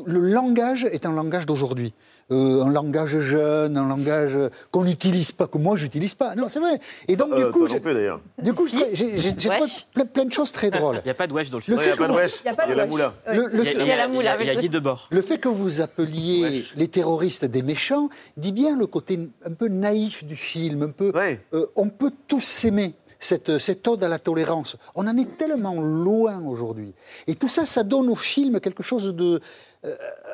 le 0.07 0.19
langage 0.19 0.85
est 0.91 1.07
un 1.07 1.13
langage 1.13 1.47
d'aujourd'hui. 1.47 1.93
Euh, 2.31 2.63
un 2.65 2.71
langage 2.73 3.19
jeune, 3.19 3.77
un 3.77 3.87
langage 3.87 4.39
qu'on 4.71 4.85
n'utilise 4.85 5.31
pas, 5.31 5.47
que 5.47 5.59
moi 5.59 5.77
j'utilise 5.77 6.15
pas. 6.15 6.35
Non, 6.35 6.49
c'est 6.49 6.59
vrai. 6.59 6.79
Et 7.07 7.17
donc, 7.17 7.31
Euh, 7.33 7.47
du 7.47 7.53
coup, 7.53 7.67
plus, 7.67 7.81
d'ailleurs. 7.95 8.21
du 8.43 8.53
coup, 8.55 8.67
je- 8.67 8.79
j'ai 8.93 9.19
j'ai- 9.21 9.35
j'ai 9.39 9.49
trouvé 9.51 9.71
plein, 9.93 10.07
plein 10.07 10.25
de 10.25 10.33
choses 10.33 10.51
très 10.51 10.71
drôles. 10.71 11.01
Il 11.05 11.09
n'y 11.09 11.11
a 11.11 11.15
pas 11.15 11.27
de 11.27 11.35
wesh 11.35 11.51
dans 11.51 11.59
le 11.59 11.63
film. 11.63 11.79
Il 11.79 11.87
y 11.87 11.91
a 11.91 11.97
la 12.77 12.87
moula. 12.87 13.15
Le- 13.31 13.47
le 13.47 13.49
Il 13.53 13.57
y 13.57 13.61
a- 13.61 13.65
fait- 13.65 13.73
il 13.73 13.79
y 13.79 13.81
a- 13.83 13.85
il 13.85 13.89
y 14.25 14.29
a- 14.29 14.41
il 14.41 14.47
y 14.47 14.51
a 14.51 14.55
Guy 14.57 14.69
Debord. 14.71 15.09
Le 15.11 15.21
fait 15.23 15.37
que 15.39 15.49
vous 15.49 15.81
appeliez 15.83 16.65
les 16.77 16.89
terroristes 16.89 17.45
des 17.45 17.63
méchants 17.63 18.09
dit 18.37 18.53
bien 18.53 18.77
le 18.77 18.87
côté 18.87 19.19
un 19.45 19.53
peu 19.53 19.69
naïf 19.69 20.25
du 20.25 20.37
film, 20.37 20.83
un 20.83 20.91
peu. 20.91 21.13
euh, 21.53 21.67
on 21.77 21.89
peut 21.89 22.13
tous 22.27 22.41
s'aimer. 22.43 22.95
Cette, 23.21 23.59
cette 23.59 23.89
ode 23.89 24.05
à 24.05 24.09
la 24.09 24.19
tolérance. 24.19 24.77
On 24.95 25.07
en 25.09 25.17
est 25.17 25.39
tellement 25.39 25.81
loin 25.81 26.45
aujourd'hui. 26.47 26.93
Et 27.27 27.37
tout 27.37 27.49
ça, 27.49 27.65
ça 27.65 27.83
donne 27.83 28.11
au 28.11 28.17
film 28.17 28.61
quelque 28.61 28.83
chose 28.83 29.15
de. 29.15 29.41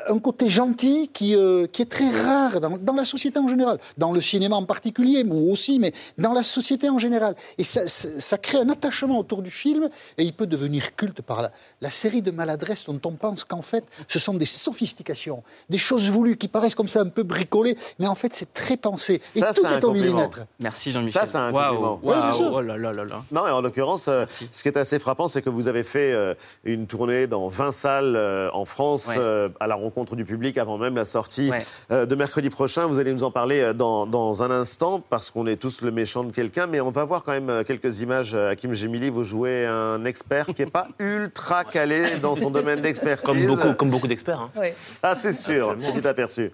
Un 0.09 0.19
côté 0.19 0.49
gentil 0.49 1.09
qui, 1.13 1.35
euh, 1.37 1.67
qui 1.67 1.83
est 1.83 1.91
très 1.91 2.09
rare 2.11 2.61
dans, 2.61 2.79
dans 2.79 2.93
la 2.95 3.05
société 3.05 3.39
en 3.39 3.49
général. 3.49 3.79
Dans 3.99 4.13
le 4.13 4.21
cinéma 4.21 4.57
en 4.57 4.65
particulier, 4.65 5.25
mais 5.25 5.35
aussi, 5.35 5.79
mais 5.79 5.93
dans 6.19 6.33
la 6.33 6.43
société 6.43 6.89
en 6.89 6.99
général. 6.99 7.35
Et 7.59 7.65
ça, 7.65 7.87
ça, 7.89 8.09
ça 8.21 8.39
crée 8.39 8.59
un 8.59 8.69
attachement 8.69 9.19
autour 9.19 9.43
du 9.43 9.51
film 9.51 9.89
et 10.19 10.25
il 10.25 10.33
peut 10.33 10.47
devenir 10.47 10.95
culte 10.97 11.23
par 11.23 11.43
la, 11.43 11.51
la 11.81 11.91
série 11.91 12.23
de 12.23 12.31
maladresses 12.31 12.85
dont 12.85 13.01
on 13.05 13.13
pense 13.13 13.45
qu'en 13.45 13.63
fait, 13.63 13.85
ce 14.09 14.19
sont 14.19 14.35
des 14.35 14.47
sophistications, 14.47 15.43
des 15.69 15.79
choses 15.79 16.09
voulues 16.09 16.37
qui 16.37 16.49
paraissent 16.49 16.75
comme 16.75 16.89
ça 16.89 17.01
un 17.01 17.09
peu 17.09 17.23
bricolées, 17.23 17.77
mais 17.99 18.07
en 18.07 18.15
fait, 18.15 18.35
c'est 18.35 18.53
très 18.55 18.77
pensé. 18.77 19.19
Ça, 19.19 19.51
et 19.51 19.55
tout 19.55 19.61
c'est 19.63 19.67
un 19.67 19.79
est 19.79 19.85
au 19.85 19.89
compliment. 19.89 20.15
millimètre. 20.15 20.41
Merci 20.59 20.93
Jean-Michel. 20.93 21.23
Ça, 21.23 21.27
c'est 21.27 21.37
un 21.39 21.51
Waouh, 21.53 21.69
compliment. 21.71 22.01
waouh, 22.03 22.33
Oui, 22.41 22.47
oh 22.53 22.61
là 22.61 22.77
là 22.77 22.93
là 22.93 23.05
là. 23.05 23.23
Non, 23.33 23.47
et 23.47 23.51
en 23.51 23.61
l'occurrence, 23.61 24.07
euh, 24.09 24.25
ce 24.53 24.63
qui 24.63 24.69
est 24.69 24.77
assez 24.77 24.99
frappant, 24.99 25.29
c'est 25.29 25.43
que 25.43 25.51
vous 25.51 25.69
avez 25.69 25.85
fait 25.85 26.13
euh, 26.13 26.35
une 26.65 26.87
tournée 26.87 27.27
dans 27.27 27.49
20 27.49 27.73
salles 27.73 28.15
euh, 28.17 28.49
en 28.53 28.65
France 28.65 29.09
Ouais. 29.09 29.17
Euh, 29.41 29.49
à 29.61 29.67
la 29.67 29.75
rencontre 29.75 30.17
du 30.17 30.25
public 30.25 30.59
avant 30.59 30.79
même 30.79 30.95
la 30.97 31.05
sortie 31.05 31.51
Ouais. 31.51 31.65
euh, 31.91 32.07
de 32.07 32.15
mercredi 32.15 32.51
prochain. 32.51 32.87
Vous 32.87 32.99
allez 32.99 33.13
nous 33.13 33.25
en 33.25 33.31
parler 33.31 33.61
euh, 33.61 33.73
dans, 33.73 34.07
dans 34.07 34.43
un 34.43 34.51
instant 34.51 35.01
parce 35.11 35.31
qu'on 35.31 35.47
est 35.47 35.57
tous 35.57 35.83
le 35.83 35.91
méchant 35.91 36.25
de 36.25 36.31
quelqu'un, 36.33 36.67
mais 36.67 36.81
on 36.81 36.91
va 36.91 37.05
voir 37.05 37.25
quand 37.25 37.33
même 37.33 37.65
quelques 37.65 38.01
images. 38.01 38.35
Hakim 38.35 38.75
Gemili, 38.75 39.11
vous 39.11 39.25
jouez 39.25 39.67
un 39.67 40.05
expert 40.05 40.47
qui 40.47 40.63
n'est 40.65 40.71
pas 40.71 40.89
ultra 40.99 41.65
calé 41.65 42.17
dans 42.23 42.37
son 42.37 42.51
domaine 42.51 42.81
d'expertise. 42.81 43.27
Comme 43.27 43.47
beaucoup, 43.47 43.73
comme 43.75 43.91
beaucoup 43.91 44.09
d'experts. 44.09 44.41
hein. 44.55 44.63
Ça, 44.69 45.15
c'est 45.15 45.33
sûr. 45.33 45.77
Petit 45.77 46.07
aperçu. 46.07 46.51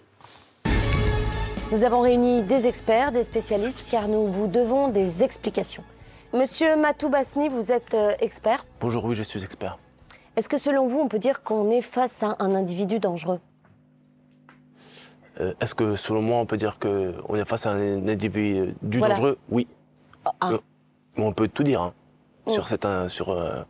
Nous 1.73 1.83
avons 1.83 2.01
réuni 2.01 2.43
des 2.43 2.69
experts, 2.69 3.11
des 3.11 3.25
spécialistes, 3.25 3.87
car 3.91 4.07
nous 4.07 4.27
vous 4.29 4.47
devons 4.47 4.89
des 4.89 5.25
explications. 5.25 5.83
Monsieur 6.33 6.77
Matou 6.77 7.09
Basni, 7.09 7.49
vous 7.49 7.73
êtes 7.73 7.97
expert. 8.21 8.65
Bonjour, 8.81 9.05
oui, 9.05 9.15
je 9.17 9.23
suis 9.25 9.43
expert. 9.43 9.77
Est-ce 10.37 10.49
que 10.49 10.59
selon 10.59 10.87
vous, 10.87 11.01
on 11.01 11.09
peut 11.09 11.19
dire 11.19 11.43
qu'on 11.43 11.71
est 11.71 11.81
face 11.81 12.23
à 12.23 12.37
un 12.39 12.55
individu 12.55 12.99
dangereux? 12.99 13.41
Euh, 15.41 15.55
Est-ce 15.61 15.75
que 15.75 15.97
selon 15.97 16.23
moi, 16.23 16.39
on 16.39 16.47
peut 16.47 16.57
dire 16.57 16.79
qu'on 16.79 17.35
est 17.35 17.45
face 17.45 17.67
à 17.67 17.71
un 17.73 18.07
individu 18.09 18.75
Voilà. 18.99 19.15
dangereux? 19.15 19.39
Oui. 19.51 19.67
Ah. 20.41 20.53
Euh, 20.53 20.59
mais 21.17 21.25
on 21.25 21.33
peut 21.33 21.49
tout 21.49 21.63
dire 21.63 21.81
hein, 21.83 21.95
sur 22.49 22.69
cette. 22.69 22.85
euh, 22.85 23.09
sur, 23.09 23.31
euh, 23.31 23.63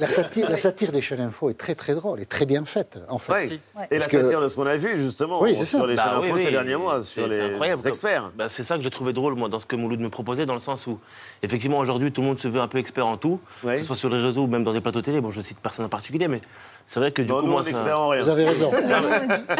La 0.00 0.08
satire, 0.08 0.48
la 0.50 0.56
satire 0.56 0.92
des 0.92 1.00
chaînes 1.02 1.20
info 1.20 1.50
est 1.50 1.54
très 1.58 1.74
très 1.74 1.94
drôle 1.94 2.20
et 2.20 2.26
très 2.26 2.46
bien 2.46 2.64
faite, 2.64 2.98
en 3.08 3.18
fait. 3.18 3.50
Oui. 3.50 3.60
Et 3.90 3.98
la 3.98 4.06
que- 4.06 4.22
satire 4.22 4.40
de 4.40 4.48
ce 4.48 4.54
qu'on 4.54 4.66
a 4.66 4.76
vu, 4.76 4.98
justement, 4.98 5.40
Oui, 5.42 5.54
c'est 5.54 5.66
ça. 5.66 5.78
sur 5.78 5.86
les 5.86 5.94
Bah 5.94 6.04
chaînes 6.04 6.20
oui, 6.22 6.26
info 6.28 6.36
oui. 6.36 6.42
ces 6.44 6.50
derniers 6.50 6.76
mois, 6.76 7.02
C'est- 7.02 7.08
sur 7.20 7.28
c'est 7.28 7.36
les 7.38 7.40
incroyable. 7.52 7.86
experts. 7.86 8.32
Bah, 8.36 8.48
c'est 8.48 8.64
ça 8.64 8.76
que 8.76 8.82
j'ai 8.82 8.90
trouvé 8.90 9.12
drôle, 9.12 9.34
moi, 9.34 9.48
dans 9.48 9.60
ce 9.60 9.66
que 9.66 9.76
Mouloud 9.76 10.00
me 10.00 10.08
proposait, 10.10 10.46
dans 10.46 10.54
le 10.54 10.60
sens 10.60 10.86
où, 10.86 10.98
effectivement, 11.42 11.78
aujourd'hui, 11.78 12.10
tout 12.12 12.22
le 12.22 12.28
monde 12.28 12.40
se 12.40 12.48
veut 12.48 12.60
un 12.60 12.68
peu 12.68 12.78
expert 12.78 13.06
en 13.06 13.16
tout, 13.18 13.40
que 13.62 13.78
ce 13.78 13.84
soit 13.84 13.96
sur 13.96 14.08
les 14.08 14.20
réseaux 14.22 14.42
ou 14.44 14.46
même 14.46 14.64
dans 14.64 14.72
des 14.72 14.80
plateaux 14.80 15.02
télé. 15.02 15.20
Bon, 15.20 15.30
je 15.30 15.40
cite 15.42 15.60
personne 15.60 15.84
en 15.84 15.90
particulier, 15.90 16.26
mais 16.28 16.40
c'est 16.86 17.00
vrai 17.00 17.12
que 17.12 17.22
du 17.22 17.28
Non, 17.28 17.40
coup, 17.40 17.46
nous, 17.46 17.52
moi, 17.52 17.60
on 17.60 17.62
est 17.62 17.64
ça- 17.66 17.70
experts 17.70 18.00
en 18.00 18.08
rien. 18.08 18.20
Vous 18.22 18.28
avez 18.30 18.44
raison. 18.44 18.70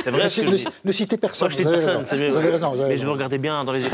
C'est 0.02 0.10
vrai 0.10 0.24
Ne, 0.24 0.28
que 0.28 0.50
ne- 0.50 0.56
je 0.56 0.66
ne 0.84 0.92
citez 0.92 1.16
personne. 1.16 1.48
Moi, 1.48 1.50
je 1.52 1.56
cite 1.56 1.66
vous 1.66 1.72
avez 1.72 1.78
personne, 1.82 1.96
raison. 1.98 2.08
c'est 2.10 2.16
mieux. 2.18 2.28
Vous 2.28 2.36
avez 2.36 2.50
raison. 2.50 2.70
vous 2.70 2.80
avez 2.80 2.88
Mais 2.90 2.96
je 2.96 3.04
veux 3.06 3.12
regarder 3.12 3.38
bien 3.38 3.64
dans 3.64 3.72
les 3.72 3.80
yeux. 3.82 3.88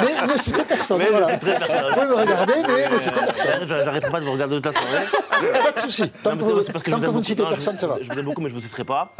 Mais 0.00 0.26
ne 0.32 0.36
citez 0.38 0.64
personne. 0.64 0.98
Mais 0.98 1.06
je 1.06 1.10
voilà. 1.10 1.34
citerai 1.38 1.58
personne. 1.58 1.88
Vous 1.88 1.94
pouvez 1.94 2.06
me 2.06 2.14
regarder, 2.14 2.54
mais 2.66 2.88
ne 2.90 2.98
citez 2.98 3.20
personne. 3.20 3.50
J'a- 3.64 3.84
J'arrêterai 3.84 4.10
pas 4.10 4.20
de 4.20 4.24
vous 4.24 4.32
regarder 4.32 4.54
de 4.56 4.60
toute 4.60 4.74
la 4.74 4.80
soirée. 4.80 5.06
Pas 5.64 5.72
de 5.72 5.78
souci. 5.78 6.10
Tant 6.22 6.30
Non, 6.30 6.36
que 6.36 6.42
vous, 6.42 6.62
c'est 6.62 6.72
parce 6.72 6.84
que 6.84 6.90
tant 6.90 7.00
que 7.00 7.06
vous 7.06 7.12
vous 7.12 7.18
ne 7.18 7.24
citez 7.24 7.42
personne, 7.44 7.78
ça 7.78 7.86
va. 7.86 7.96
Je 8.00 8.10
vous 8.12 8.18
aime 8.18 8.24
beaucoup, 8.24 8.40
mais 8.40 8.48
je 8.48 8.54
vous 8.54 8.60
citerai 8.60 8.84
pas. 8.84 9.12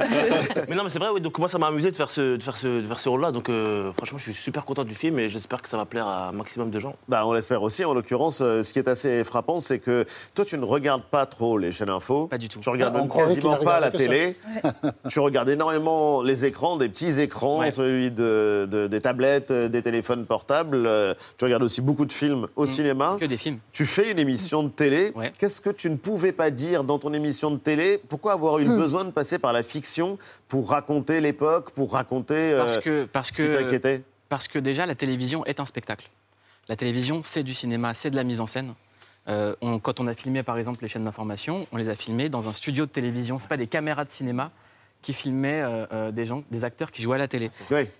mais 0.68 0.74
non, 0.74 0.84
mais 0.84 0.90
c'est 0.90 0.98
vrai, 0.98 1.08
oui, 1.12 1.20
donc 1.20 1.38
moi, 1.38 1.48
ça 1.48 1.58
m'a 1.58 1.68
amusé 1.68 1.90
de 1.90 1.96
faire 1.96 2.10
ce, 2.10 2.36
de 2.36 2.42
faire 2.42 2.56
ce, 2.56 2.80
de 2.82 2.86
faire 2.86 2.98
ce 2.98 3.08
rôle-là. 3.08 3.32
Donc, 3.32 3.48
euh, 3.48 3.92
franchement, 3.92 4.18
je 4.18 4.24
suis 4.24 4.34
super 4.34 4.64
content 4.64 4.84
du 4.84 4.94
film 4.94 5.18
et 5.18 5.28
j'espère 5.28 5.62
que 5.62 5.68
ça 5.68 5.76
va 5.76 5.84
plaire 5.84 6.06
à 6.06 6.28
un 6.28 6.32
maximum 6.32 6.70
de 6.70 6.78
gens. 6.78 6.94
Bah, 7.08 7.26
on 7.26 7.32
l'espère 7.32 7.62
aussi. 7.62 7.84
En 7.84 7.94
l'occurrence, 7.94 8.40
euh, 8.40 8.62
ce 8.62 8.72
qui 8.72 8.78
est 8.78 8.88
assez 8.88 9.24
frappant, 9.24 9.60
c'est 9.60 9.78
que 9.78 10.04
toi, 10.34 10.44
tu 10.44 10.58
ne 10.58 10.64
regardes 10.64 11.02
pas 11.04 11.26
trop 11.26 11.58
les 11.58 11.72
chaînes 11.72 11.90
info. 11.90 12.27
Pas 12.28 12.38
du 12.38 12.48
tout. 12.48 12.60
Tu 12.60 12.68
regardes 12.68 12.96
Ah, 12.96 13.06
quasiment 13.14 13.56
pas 13.56 13.80
la 13.80 13.90
télé. 13.90 14.36
tu 15.08 15.20
regardes 15.20 15.48
énormément 15.48 16.22
les 16.22 16.44
écrans, 16.44 16.76
des 16.76 16.88
petits 16.88 17.20
écrans, 17.20 17.60
Ouais. 17.60 17.70
celui 17.70 18.10
de, 18.10 18.68
de- 18.70 18.86
des 18.86 19.00
tablettes, 19.00 19.50
euh, 19.50 19.68
des 19.68 19.82
téléphones 19.82 20.26
portables. 20.26 20.84
Euh, 20.86 21.14
Tu 21.38 21.44
regardes 21.44 21.62
aussi 21.62 21.80
beaucoup 21.80 22.04
de 22.04 22.12
films 22.12 22.46
au 22.56 22.66
cinéma. 22.66 23.16
Que 23.18 23.24
des 23.24 23.36
films. 23.36 23.58
Tu 23.72 23.86
fais 23.86 24.10
une 24.10 24.18
émission 24.18 24.62
de 24.62 24.68
télé. 24.68 25.12
Ouais. 25.14 25.32
Qu'est-ce 25.38 25.60
que 25.60 25.70
tu 25.70 25.88
ne 25.90 25.96
pouvais 25.96 26.32
pas 26.32 26.50
dire 26.50 26.84
dans 26.84 26.98
ton 26.98 27.12
émission 27.12 27.50
de 27.50 27.56
télé? 27.58 28.00
Pourquoi 28.08 28.32
avoir 28.32 28.58
eu 28.58 28.64
le 28.64 28.70
Hmm. 28.70 28.78
besoin 28.78 29.04
de 29.04 29.10
passer 29.10 29.38
par 29.38 29.52
la 29.52 29.62
fiction 29.62 30.18
pour 30.48 30.68
raconter 30.70 31.20
l'époque, 31.20 31.70
pour 31.70 31.92
raconter 31.92 32.34
euh, 32.52 32.58
Parce 32.58 32.78
que, 32.78 33.04
parce 33.04 33.28
ce 33.28 33.32
qui 33.32 33.38
que, 33.48 33.56
t'inquiétait 33.62 34.02
parce 34.28 34.46
que 34.46 34.58
déjà, 34.58 34.84
la 34.84 34.94
télévision 34.94 35.44
est 35.46 35.58
un 35.58 35.64
spectacle. 35.64 36.10
La 36.68 36.76
télévision, 36.76 37.22
c'est 37.24 37.42
du 37.42 37.54
cinéma, 37.54 37.94
c'est 37.94 38.10
de 38.10 38.16
la 38.16 38.24
mise 38.24 38.42
en 38.42 38.46
scène. 38.46 38.74
Euh, 39.28 39.54
on- 39.60 39.78
quand 39.78 40.00
on 40.00 40.06
a 40.06 40.14
filmé, 40.14 40.42
par 40.42 40.58
exemple, 40.58 40.82
les 40.82 40.88
chaînes 40.88 41.04
d'information, 41.04 41.66
on 41.72 41.76
les 41.76 41.88
a 41.88 41.94
filmés 41.94 42.28
dans 42.28 42.48
un 42.48 42.52
studio 42.52 42.86
de 42.86 42.90
télévision. 42.90 43.38
C'est 43.38 43.48
pas 43.48 43.56
des 43.56 43.66
caméras 43.66 44.04
de 44.04 44.10
cinéma 44.10 44.50
qui 45.00 45.12
filmaient 45.12 45.62
euh, 45.62 45.86
euh, 45.92 46.10
des 46.10 46.26
gens, 46.26 46.42
des 46.50 46.64
acteurs 46.64 46.90
qui 46.90 47.02
jouaient 47.02 47.14
à 47.14 47.18
la 47.18 47.28
télé. 47.28 47.50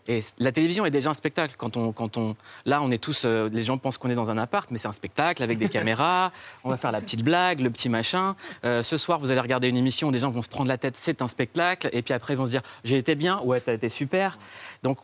Et 0.09 0.19
la 0.41 0.51
télévision 0.51 0.85
est 0.85 0.91
déjà 0.91 1.11
un 1.11 1.15
spectacle. 1.15 1.55
Quand 1.57 1.77
on, 1.77 1.93
quand 1.93 2.17
on, 2.17 2.35
là, 2.67 2.83
on 2.83 2.91
est 2.91 2.99
tous, 2.99 3.23
euh, 3.25 3.49
les 3.53 3.63
gens 3.63 3.79
pensent 3.79 3.99
qu'on 3.99 4.11
est 4.11 4.17
dans 4.17 4.31
un 4.31 4.39
appart, 4.39 4.69
mais 4.73 4.79
c'est 4.79 4.89
un 4.89 4.93
spectacle 4.93 5.41
avec 5.45 5.59
des 5.59 5.69
caméras. 5.69 6.33
On 6.65 6.71
va 6.71 6.77
faire 6.77 6.91
la 6.91 7.01
petite 7.01 7.23
blague, 7.23 7.61
le 7.61 7.71
petit 7.71 7.89
machin. 7.89 8.35
Euh, 8.65 8.83
ce 8.83 8.97
soir, 8.97 9.21
vous 9.21 9.31
allez 9.31 9.39
regarder 9.41 9.69
une 9.69 9.77
émission, 9.77 10.11
des 10.11 10.19
gens 10.19 10.31
vont 10.31 10.43
se 10.43 10.49
prendre 10.49 10.67
la 10.69 10.77
tête, 10.77 10.97
c'est 10.97 11.23
un 11.23 11.29
spectacle. 11.29 11.89
Et 11.93 12.03
puis 12.03 12.15
après, 12.15 12.35
ils 12.35 12.37
vont 12.37 12.47
se 12.47 12.51
dire, 12.51 12.63
j'ai 12.83 12.97
été 12.97 13.15
bien, 13.15 13.39
ouais, 13.43 13.61
t'as 13.61 13.75
été 13.75 13.91
super. 13.91 14.37
Donc 14.83 14.99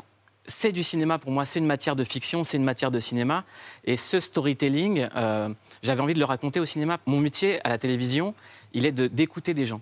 c'est 0.46 0.72
du 0.72 0.82
cinéma 0.82 1.18
pour 1.18 1.30
moi, 1.32 1.44
c'est 1.44 1.58
une 1.58 1.66
matière 1.66 1.96
de 1.96 2.04
fiction, 2.04 2.44
c'est 2.44 2.56
une 2.56 2.64
matière 2.64 2.90
de 2.90 3.00
cinéma. 3.00 3.44
Et 3.84 3.96
ce 3.96 4.20
storytelling, 4.20 5.08
euh, 5.16 5.48
j'avais 5.82 6.00
envie 6.02 6.14
de 6.14 6.18
le 6.18 6.24
raconter 6.24 6.60
au 6.60 6.64
cinéma. 6.66 6.98
Mon 7.06 7.18
métier 7.20 7.60
à 7.66 7.68
la 7.70 7.78
télévision, 7.78 8.34
il 8.72 8.84
est 8.86 8.92
de- 8.92 9.06
d'écouter 9.06 9.54
des 9.54 9.66
gens. 9.66 9.80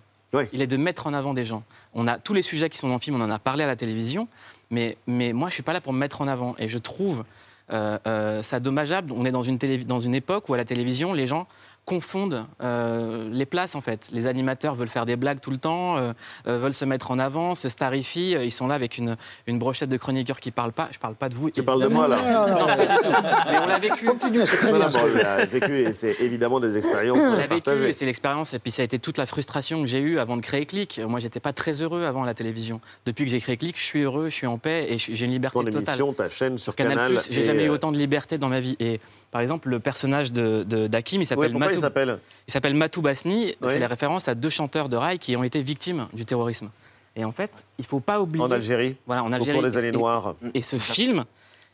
Il 0.52 0.62
est 0.62 0.66
de 0.66 0.76
mettre 0.78 1.06
en 1.06 1.12
avant 1.14 1.34
des 1.34 1.44
gens. 1.44 1.62
On 1.94 2.06
a 2.08 2.16
tous 2.18 2.32
les 2.32 2.42
sujets 2.42 2.70
qui 2.70 2.78
sont 2.78 2.88
dans 2.88 2.94
le 2.94 3.00
film, 3.00 3.20
on 3.20 3.24
en 3.24 3.30
a 3.30 3.38
parlé 3.38 3.64
à 3.64 3.66
la 3.66 3.76
télévision, 3.76 4.26
mais, 4.70 4.96
mais 5.06 5.32
moi 5.32 5.48
je 5.50 5.54
suis 5.54 5.62
pas 5.62 5.72
là 5.74 5.80
pour 5.80 5.92
me 5.92 5.98
mettre 5.98 6.20
en 6.22 6.28
avant. 6.28 6.54
Et 6.58 6.68
je 6.68 6.78
trouve 6.78 7.24
euh, 7.72 7.98
euh, 8.06 8.42
ça 8.42 8.58
dommageable. 8.60 9.12
On 9.16 9.24
est 9.24 9.30
dans 9.30 9.42
une, 9.42 9.58
télé- 9.58 9.84
dans 9.84 10.00
une 10.00 10.14
époque 10.14 10.48
où 10.48 10.54
à 10.54 10.56
la 10.56 10.64
télévision, 10.64 11.12
les 11.12 11.26
gens 11.26 11.46
confondent 11.84 12.46
euh, 12.62 13.28
les 13.32 13.44
places 13.44 13.74
en 13.74 13.80
fait. 13.80 14.08
Les 14.12 14.26
animateurs 14.28 14.74
veulent 14.76 14.88
faire 14.88 15.04
des 15.04 15.16
blagues 15.16 15.40
tout 15.40 15.50
le 15.50 15.56
temps, 15.58 15.96
euh, 15.96 16.12
euh, 16.46 16.58
veulent 16.58 16.72
se 16.72 16.84
mettre 16.84 17.10
en 17.10 17.18
avant, 17.18 17.54
se 17.56 17.68
starifient. 17.68 18.36
Ils 18.42 18.52
sont 18.52 18.68
là 18.68 18.74
avec 18.76 18.98
une, 18.98 19.16
une 19.48 19.58
brochette 19.58 19.88
de 19.88 19.96
chroniqueurs 19.96 20.38
qui 20.38 20.52
parlent 20.52 20.72
pas. 20.72 20.88
Je 20.92 20.98
parle 21.00 21.16
pas 21.16 21.28
de 21.28 21.34
vous. 21.34 21.50
Tu 21.50 21.62
parles 21.64 21.82
de 21.82 21.88
moi, 21.88 22.06
là. 22.06 22.16
Non, 22.16 22.54
non, 22.60 22.66
pas 22.66 22.76
du 22.86 23.02
tout. 23.02 23.12
Mais 23.50 23.58
on 23.58 23.66
l'a 23.66 23.78
vécu. 23.80 24.06
Continuez, 24.06 24.46
c'est 24.46 24.58
très 24.58 24.70
Non, 24.72 24.78
bien. 24.78 24.88
non, 24.90 24.98
on 25.12 25.16
l'a 25.16 25.44
vécu 25.46 25.78
et 25.80 25.92
c'est 25.92 26.16
évidemment 26.20 26.60
des 26.60 26.76
expériences 26.76 27.18
On 27.20 27.32
l'a 27.36 27.46
vécu 27.48 27.70
et 27.88 27.92
c'est 27.92 28.06
l'expérience. 28.06 28.54
Et 28.54 28.58
puis 28.60 28.70
ça 28.70 28.82
a 28.82 28.84
été 28.84 28.98
toute 29.00 29.18
la 29.18 29.26
frustration 29.26 29.80
que 29.80 29.88
j'ai 29.88 29.98
eue 29.98 30.20
avant 30.20 30.36
de 30.36 30.42
créer 30.42 30.66
Click. 30.66 31.00
Moi, 31.08 31.18
j'étais 31.18 31.40
pas 31.40 31.52
très 31.52 31.82
heureux 31.82 32.04
avant 32.04 32.22
la 32.24 32.34
télévision. 32.34 32.80
Depuis 33.06 33.24
que 33.24 33.30
j'ai 33.30 33.40
créé 33.40 33.56
Click, 33.56 33.76
je 33.76 33.82
suis 33.84 34.02
heureux, 34.02 34.28
je 34.28 34.34
suis 34.34 34.46
en 34.46 34.56
paix 34.58 34.86
et 34.88 34.98
j'ai 34.98 35.24
une 35.26 35.32
liberté 35.32 35.58
Ton 35.58 35.64
totale. 35.64 35.82
émission, 35.82 36.12
ta 36.12 36.28
chaîne 36.28 36.58
sur 36.58 36.76
Canal+, 36.76 36.94
Canal. 36.96 37.18
j'ai 37.28 37.42
jamais 37.44 37.64
eu 37.64 37.70
autant 37.70 37.90
de 37.90 37.98
liberté 37.98 38.38
dans 38.38 38.48
ma 38.48 38.60
vie. 38.60 38.76
Et 38.78 39.00
par 39.32 39.40
exemple, 39.40 39.68
le 39.68 39.80
personnage 39.80 40.32
de, 40.32 40.62
de- 40.62 40.86
d'Hakim, 40.86 41.20
il 41.20 41.22
Ouais, 41.22 41.26
s'appelle 41.26 41.56
Matou. 41.58 41.71
Il 41.74 41.80
s'appelle 41.80 42.18
il 42.48 42.52
s'appelle 42.52 42.74
Matou 42.74 43.02
Basni. 43.02 43.54
Oui. 43.60 43.68
C'est 43.68 43.78
la 43.78 43.88
référence 43.88 44.28
à 44.28 44.34
deux 44.34 44.48
chanteurs 44.50 44.88
de 44.88 44.96
rail 44.96 45.18
qui 45.18 45.36
ont 45.36 45.44
été 45.44 45.62
victimes 45.62 46.08
du 46.12 46.24
terrorisme. 46.24 46.70
Et 47.16 47.24
en 47.24 47.32
fait, 47.32 47.64
il 47.78 47.84
faut 47.84 48.00
pas 48.00 48.20
oublier. 48.20 48.44
En 48.44 48.50
Algérie 48.50 48.96
Voilà, 49.06 49.22
en 49.24 49.30
Au 49.30 49.34
Algérie. 49.34 49.58
cours 49.58 49.62
des 49.68 49.76
années 49.76 49.92
noires. 49.92 50.34
Et 50.54 50.62
ce 50.62 50.78
film, 50.78 51.24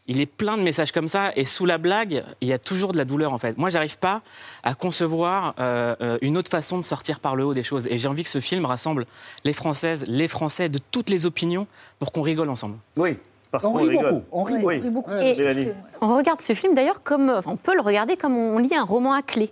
il 0.09 0.21
est 0.21 0.27
plein 0.27 0.57
de 0.57 0.63
messages 0.63 0.91
comme 0.91 1.07
ça. 1.07 1.33
Et 1.37 1.45
sous 1.45 1.65
la 1.65 1.79
blague, 1.79 2.25
il 2.41 2.49
y 2.49 2.53
a 2.53 2.59
toujours 2.59 2.93
de 2.93 2.97
la 2.99 3.05
douleur, 3.05 3.33
en 3.33 3.39
fait. 3.39 3.57
Moi, 3.57 3.71
j'arrive 3.71 3.99
pas 3.99 4.23
à 4.65 4.75
concevoir 4.75 5.55
euh, 5.61 5.95
euh, 6.01 6.19
une 6.23 6.37
autre 6.37 6.51
façon 6.51 6.77
de 6.79 6.83
sortir 6.83 7.21
par 7.21 7.37
le 7.37 7.45
haut 7.45 7.55
des 7.55 7.63
choses. 7.63 7.87
Et 7.89 7.97
j'ai 7.99 8.09
envie 8.09 8.25
que 8.25 8.29
ce 8.29 8.41
film 8.41 8.65
rassemble 8.65 9.07
les 9.45 9.53
Françaises, 9.53 10.05
les 10.09 10.27
Français 10.29 10.69
de 10.69 10.81
toutes 10.91 11.09
les 11.09 11.25
opinions 11.25 11.67
pour 12.01 12.11
qu'on 12.11 12.23
rigole 12.23 12.51
ensemble. 12.51 12.77
Oui, 12.97 13.17
parce 13.51 13.65
On 13.65 13.73
rit 13.73 13.89
rigole. 13.89 14.13
beaucoup. 14.13 14.25
On 14.33 14.43
rit 14.43 14.55
Oui. 14.63 14.81
beaucoup. 14.91 15.11
Et-. 15.13 15.73
On 16.01 16.17
regarde 16.17 16.41
ce 16.41 16.53
film 16.53 16.75
d'ailleurs 16.75 17.03
comme, 17.03 17.31
enfin, 17.31 17.51
on 17.53 17.57
peut 17.57 17.75
le 17.75 17.81
regarder 17.81 18.17
comme 18.17 18.37
on 18.37 18.59
lit 18.59 18.75
un 18.75 18.85
roman 18.85 19.13
à 19.13 19.23
clé. 19.23 19.51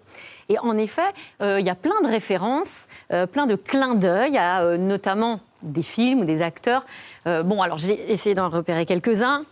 Et 0.49 0.59
en 0.59 0.77
effet, 0.77 1.03
euh, 1.43 1.59
il 1.61 1.67
y 1.67 1.71
a 1.71 1.75
plein 1.75 2.01
de 2.03 2.09
références, 2.09 2.87
euh, 3.13 3.27
plein 3.27 3.47
de 3.47 3.57
clins 3.57 3.95
d'œil 3.95 4.37
à 4.39 4.63
euh, 4.63 4.77
notamment 4.77 5.41
des 5.63 5.83
films 5.83 6.21
ou 6.21 6.25
des 6.25 6.43
acteurs. 6.43 6.85
Euh, 7.27 7.43
bon, 7.43 7.63
alors 7.63 7.79
j'ai 7.79 8.13
essayé 8.13 8.35
d'en 8.35 8.49
repérer 8.49 8.87
quelques-uns. 8.87 9.43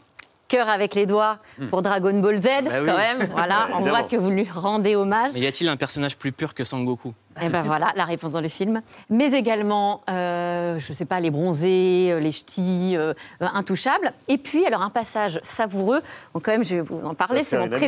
Cœur 0.54 0.68
avec 0.68 0.94
les 0.94 1.06
doigts 1.06 1.38
pour 1.70 1.82
Dragon 1.82 2.18
Ball 2.20 2.40
Z, 2.40 2.44
Bah 2.44 2.70
oui. 2.80 2.86
quand 2.86 2.96
même. 2.96 3.28
Voilà, 3.32 3.68
on 3.74 3.80
voit 3.80 4.04
que 4.04 4.16
vous 4.16 4.30
lui 4.30 4.46
rendez 4.54 4.94
hommage. 4.94 5.32
Mais 5.34 5.40
y 5.40 5.46
a-t-il 5.46 5.68
un 5.68 5.76
personnage 5.76 6.16
plus 6.16 6.30
pur 6.30 6.54
que 6.54 6.62
Sangoku? 6.62 7.12
Et 7.42 7.48
ben 7.48 7.62
voilà, 7.62 7.92
la 7.96 8.04
réponse 8.04 8.32
dans 8.32 8.40
le 8.40 8.48
film. 8.48 8.80
Mais 9.10 9.32
également, 9.32 10.02
euh, 10.08 10.78
je 10.78 10.92
sais 10.92 11.04
pas, 11.04 11.18
les 11.18 11.30
bronzés, 11.30 12.10
euh, 12.12 12.20
les 12.20 12.30
ch'tis, 12.30 12.96
euh, 12.96 13.14
intouchables. 13.40 14.12
Et 14.28 14.38
puis, 14.38 14.64
alors, 14.64 14.82
un 14.82 14.90
passage 14.90 15.40
savoureux. 15.42 16.00
Donc, 16.32 16.44
quand 16.44 16.52
même, 16.52 16.64
je 16.64 16.76
vais 16.76 16.80
vous 16.82 17.00
en 17.04 17.14
parler, 17.14 17.42
c'est 17.42 17.58
mon 17.58 17.64
amie. 17.64 17.80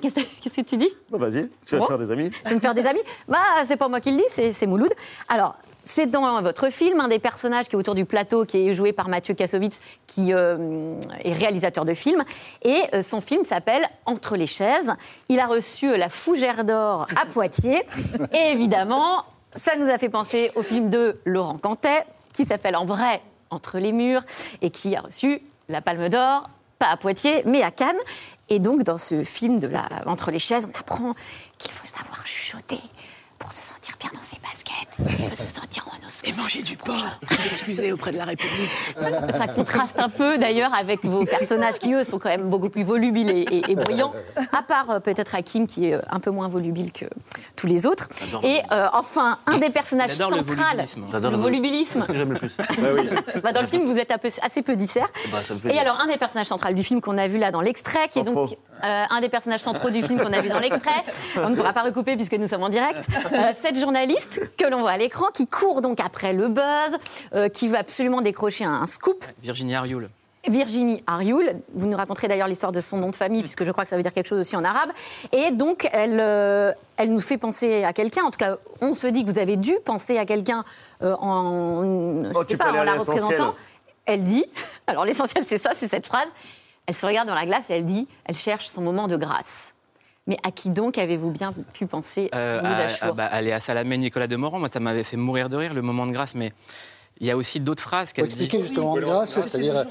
Qu'est-ce 0.00 0.14
que 0.56 0.60
tu 0.62 0.76
dis? 0.76 0.88
Bah, 1.10 1.18
vas-y, 1.18 1.48
tu 1.66 1.74
vas 1.74 1.78
Bon. 1.78 1.84
te 1.84 1.88
faire 1.88 1.98
des 1.98 2.10
amis. 2.10 2.30
Je 2.44 2.48
vais 2.50 2.54
me 2.54 2.60
faire 2.60 2.74
des 2.74 2.86
amis? 2.86 3.00
Bah, 3.28 3.38
c'est 3.66 3.76
pas 3.76 3.88
moi 3.88 4.00
qui 4.00 4.10
le 4.10 4.16
dis, 4.18 4.24
c'est 4.28 4.52
c'est 4.52 4.66
Mouloud. 4.66 4.92
Alors, 5.28 5.56
c'est 5.84 6.06
dans 6.06 6.42
votre 6.42 6.68
film, 6.70 7.00
un 7.00 7.08
des 7.08 7.18
personnages 7.18 7.66
qui 7.68 7.74
est 7.74 7.78
autour 7.78 7.94
du 7.94 8.04
plateau, 8.04 8.44
qui 8.44 8.68
est 8.68 8.74
joué 8.74 8.92
par 8.92 9.08
Mathieu 9.08 9.32
Kassovitz, 9.34 9.80
qui 10.06 10.34
euh, 10.34 10.94
est 11.24 11.32
réalisateur 11.32 11.84
de 11.86 11.94
films. 11.94 12.24
Et 12.62 12.76
euh, 12.94 13.00
son 13.02 13.20
film 13.22 13.44
s'appelle 13.46 13.88
Entre 14.04 14.36
les 14.36 14.46
chaises. 14.46 14.92
Il 15.30 15.40
a 15.40 15.46
reçu 15.46 15.90
euh, 15.90 15.96
la 15.96 16.10
Fougère 16.10 16.64
d'Or 16.64 17.06
à 17.16 17.24
Poitiers. 17.32 17.82
Et 18.34 18.52
évidemment, 18.52 19.24
ça 19.56 19.76
nous 19.76 19.88
a 19.88 19.96
fait 19.96 20.10
penser 20.10 20.50
au 20.56 20.62
film 20.62 20.90
de 20.90 21.18
Laurent 21.24 21.56
Cantet, 21.56 22.04
qui 22.34 22.44
s'appelle 22.44 22.76
en 22.76 22.84
vrai 22.84 23.22
Entre 23.50 23.78
les 23.78 23.92
murs, 23.92 24.22
et 24.60 24.70
qui 24.70 24.94
a 24.94 25.00
reçu 25.00 25.40
la 25.70 25.80
Palme 25.80 26.10
d'Or, 26.10 26.50
pas 26.78 26.88
à 26.88 26.96
Poitiers, 26.98 27.42
mais 27.46 27.62
à 27.62 27.70
Cannes. 27.70 27.96
Et 28.48 28.58
donc, 28.58 28.82
dans 28.82 28.98
ce 28.98 29.24
film 29.24 29.58
de 29.58 29.66
la 29.66 29.88
Entre 30.06 30.30
les 30.30 30.38
chaises, 30.38 30.68
on 30.72 30.78
apprend 30.78 31.14
qu'il 31.58 31.72
faut 31.72 31.86
savoir 31.86 32.26
chuchoter 32.26 32.80
pour 33.48 33.56
se 33.56 33.62
sentir 33.62 33.94
bien 33.98 34.10
dans 34.12 34.22
ses 34.22 34.36
baskets, 34.42 35.34
se 35.34 35.48
sentir 35.48 35.88
en 35.88 36.06
os. 36.06 36.20
Et 36.24 36.32
manger 36.34 36.60
du 36.60 36.76
porc, 36.76 37.18
s'excuser 37.30 37.92
auprès 37.92 38.12
de 38.12 38.18
la 38.18 38.26
République. 38.26 38.68
Ça 39.38 39.46
contraste 39.46 39.98
un 39.98 40.10
peu 40.10 40.36
d'ailleurs 40.36 40.74
avec 40.74 41.02
vos 41.02 41.24
personnages 41.24 41.78
qui, 41.78 41.94
eux, 41.94 42.04
sont 42.04 42.18
quand 42.18 42.28
même 42.28 42.50
beaucoup 42.50 42.68
plus 42.68 42.82
volubiles 42.84 43.30
et, 43.30 43.40
et- 43.50 43.70
et 43.70 43.74
bruyants, 43.74 44.12
à 44.52 44.60
part 44.62 44.90
euh, 44.90 45.00
peut-être 45.00 45.34
Hakim 45.34 45.66
qui 45.66 45.86
est 45.88 45.94
euh, 45.94 46.02
un 46.10 46.20
peu 46.20 46.30
moins 46.30 46.48
volubile 46.48 46.92
que 46.92 47.06
tous 47.56 47.66
les 47.66 47.86
autres. 47.86 48.08
Et 48.42 48.60
euh, 48.70 48.88
enfin, 48.92 49.38
un 49.46 49.56
des 49.58 49.70
personnages 49.70 50.10
J'adore 50.10 50.30
le 50.32 51.36
volubilisme. 51.38 52.00
C'est 52.00 52.02
ce 52.02 52.06
que 52.08 52.14
j'aime 52.18 52.32
le 52.34 52.38
plus. 52.38 52.54
Bah, 53.42 53.52
dans 53.52 53.62
le 53.62 53.66
film, 53.66 53.90
vous 53.90 53.98
êtes 53.98 54.10
un 54.10 54.18
peu- 54.18 54.30
assez 54.42 54.60
peu 54.60 54.76
dissert. 54.76 55.08
Bah, 55.32 55.38
Et 55.70 55.78
alors, 55.78 55.98
un 56.00 56.06
des 56.06 56.18
personnages 56.18 56.48
centraux 56.48 56.72
du 56.72 56.82
film 56.82 57.00
qu'on 57.00 57.16
a 57.16 57.28
vu 57.28 57.38
là 57.38 57.50
dans 57.50 57.60
l'extrait, 57.62 58.08
qui 58.12 58.18
est 58.18 58.24
donc 58.24 58.34
Centraux. 58.36 58.56
euh, 58.84 59.04
un 59.08 59.20
des 59.20 59.28
personnages 59.30 59.60
centraux 59.60 59.88
du 59.90 60.02
film 60.02 60.20
qu'on 60.20 60.32
a 60.34 60.40
vu 60.42 60.48
dans 60.50 60.58
l'extrait, 60.58 61.04
on 61.36 61.50
ne 61.50 61.56
pourra 61.56 61.72
pas 61.72 61.82
recouper 61.82 62.16
puisque 62.16 62.34
nous 62.34 62.48
sommes 62.48 62.62
en 62.64 62.68
direct, 62.68 63.06
euh, 63.38 63.52
cette 63.60 63.78
journaliste 63.78 64.50
que 64.56 64.66
l'on 64.66 64.80
voit 64.80 64.92
à 64.92 64.96
l'écran 64.98 65.26
qui 65.32 65.46
court 65.46 65.80
donc 65.80 66.00
après 66.00 66.32
le 66.32 66.48
buzz, 66.48 66.98
euh, 67.34 67.48
qui 67.48 67.68
veut 67.68 67.78
absolument 67.78 68.20
décrocher 68.20 68.64
un, 68.64 68.82
un 68.82 68.86
scoop. 68.86 69.24
Virginie 69.42 69.74
Arioul. 69.74 70.10
Virginie 70.46 71.02
Arioul, 71.06 71.50
vous 71.74 71.86
nous 71.86 71.96
raconterez 71.96 72.28
d'ailleurs 72.28 72.46
l'histoire 72.48 72.72
de 72.72 72.80
son 72.80 72.96
nom 72.96 73.10
de 73.10 73.16
famille, 73.16 73.42
puisque 73.42 73.64
je 73.64 73.72
crois 73.72 73.84
que 73.84 73.90
ça 73.90 73.96
veut 73.96 74.02
dire 74.02 74.12
quelque 74.12 74.28
chose 74.28 74.40
aussi 74.40 74.56
en 74.56 74.64
arabe. 74.64 74.90
Et 75.32 75.50
donc, 75.50 75.88
elle, 75.92 76.20
euh, 76.20 76.72
elle 76.96 77.10
nous 77.10 77.20
fait 77.20 77.38
penser 77.38 77.84
à 77.84 77.92
quelqu'un. 77.92 78.22
En 78.22 78.30
tout 78.30 78.38
cas, 78.38 78.56
on 78.80 78.94
se 78.94 79.08
dit 79.08 79.24
que 79.24 79.30
vous 79.30 79.38
avez 79.38 79.56
dû 79.56 79.74
penser 79.84 80.16
à 80.16 80.24
quelqu'un 80.24 80.64
euh, 81.02 81.14
en, 81.16 82.24
je 82.24 82.30
Oh, 82.34 82.44
sais 82.48 82.56
pas, 82.56 82.70
en 82.70 82.84
la 82.84 82.94
représentant. 82.94 83.54
Elle 84.06 84.22
dit, 84.22 84.44
alors 84.86 85.04
l'essentiel 85.04 85.44
c'est 85.46 85.58
ça, 85.58 85.72
c'est 85.74 85.88
cette 85.88 86.06
phrase. 86.06 86.28
Elle 86.86 86.94
se 86.94 87.04
regarde 87.04 87.28
dans 87.28 87.34
la 87.34 87.44
glace 87.44 87.68
et 87.68 87.74
elle 87.74 87.84
dit, 87.84 88.08
elle 88.24 88.36
cherche 88.36 88.68
son 88.68 88.80
moment 88.80 89.08
de 89.08 89.16
grâce. 89.18 89.74
Mais 90.28 90.36
à 90.44 90.52
qui 90.52 90.70
donc 90.70 90.96
avez-vous 90.98 91.30
bien 91.32 91.52
pu 91.72 91.86
penser 91.86 92.30
Euh, 92.34 92.60
à, 92.62 93.06
à- 93.06 93.12
bah, 93.12 93.28
à 93.32 93.60
Salamé 93.60 93.98
Nicolas 93.98 94.28
Demorand, 94.28 94.60
moi 94.60 94.68
ça 94.68 94.78
m'avait 94.78 95.02
fait 95.02 95.16
mourir 95.16 95.48
de 95.48 95.56
rire 95.56 95.74
le 95.74 95.82
moment 95.82 96.06
de 96.06 96.12
grâce, 96.12 96.34
mais 96.36 96.52
il 97.20 97.26
y 97.26 97.32
a 97.32 97.36
aussi 97.36 97.58
d'autres 97.58 97.82
phrases 97.82 98.12
qu'elle 98.12 98.28
dit. 98.28 98.44
expliquer 98.44 98.60
justement 98.62 98.92
en 98.92 98.96
grâce, 99.00 99.40
c'est-à-dire, 99.40 99.84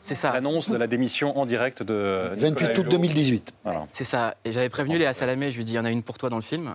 c'est 0.00 0.14
ça. 0.14 0.32
L'annonce 0.32 0.70
de 0.70 0.76
la 0.78 0.86
démission 0.86 1.36
en 1.36 1.44
direct 1.44 1.82
de 1.82 2.30
28 2.36 2.48
Nicolas 2.48 2.70
août 2.70 2.78
Hulot. 2.78 2.90
2018. 2.92 3.52
Voilà. 3.64 3.86
C'est 3.92 4.04
ça. 4.04 4.36
Et 4.46 4.52
j'avais 4.52 4.70
prévenu 4.70 4.96
Léa 4.96 5.12
Salamé, 5.12 5.50
je 5.50 5.56
lui 5.56 5.62
ai 5.62 5.64
dit, 5.64 5.72
il 5.72 5.76
y 5.76 5.78
en 5.78 5.84
a 5.84 5.90
une 5.90 6.02
pour 6.02 6.16
toi 6.16 6.30
dans 6.30 6.36
le 6.36 6.42
film. 6.42 6.72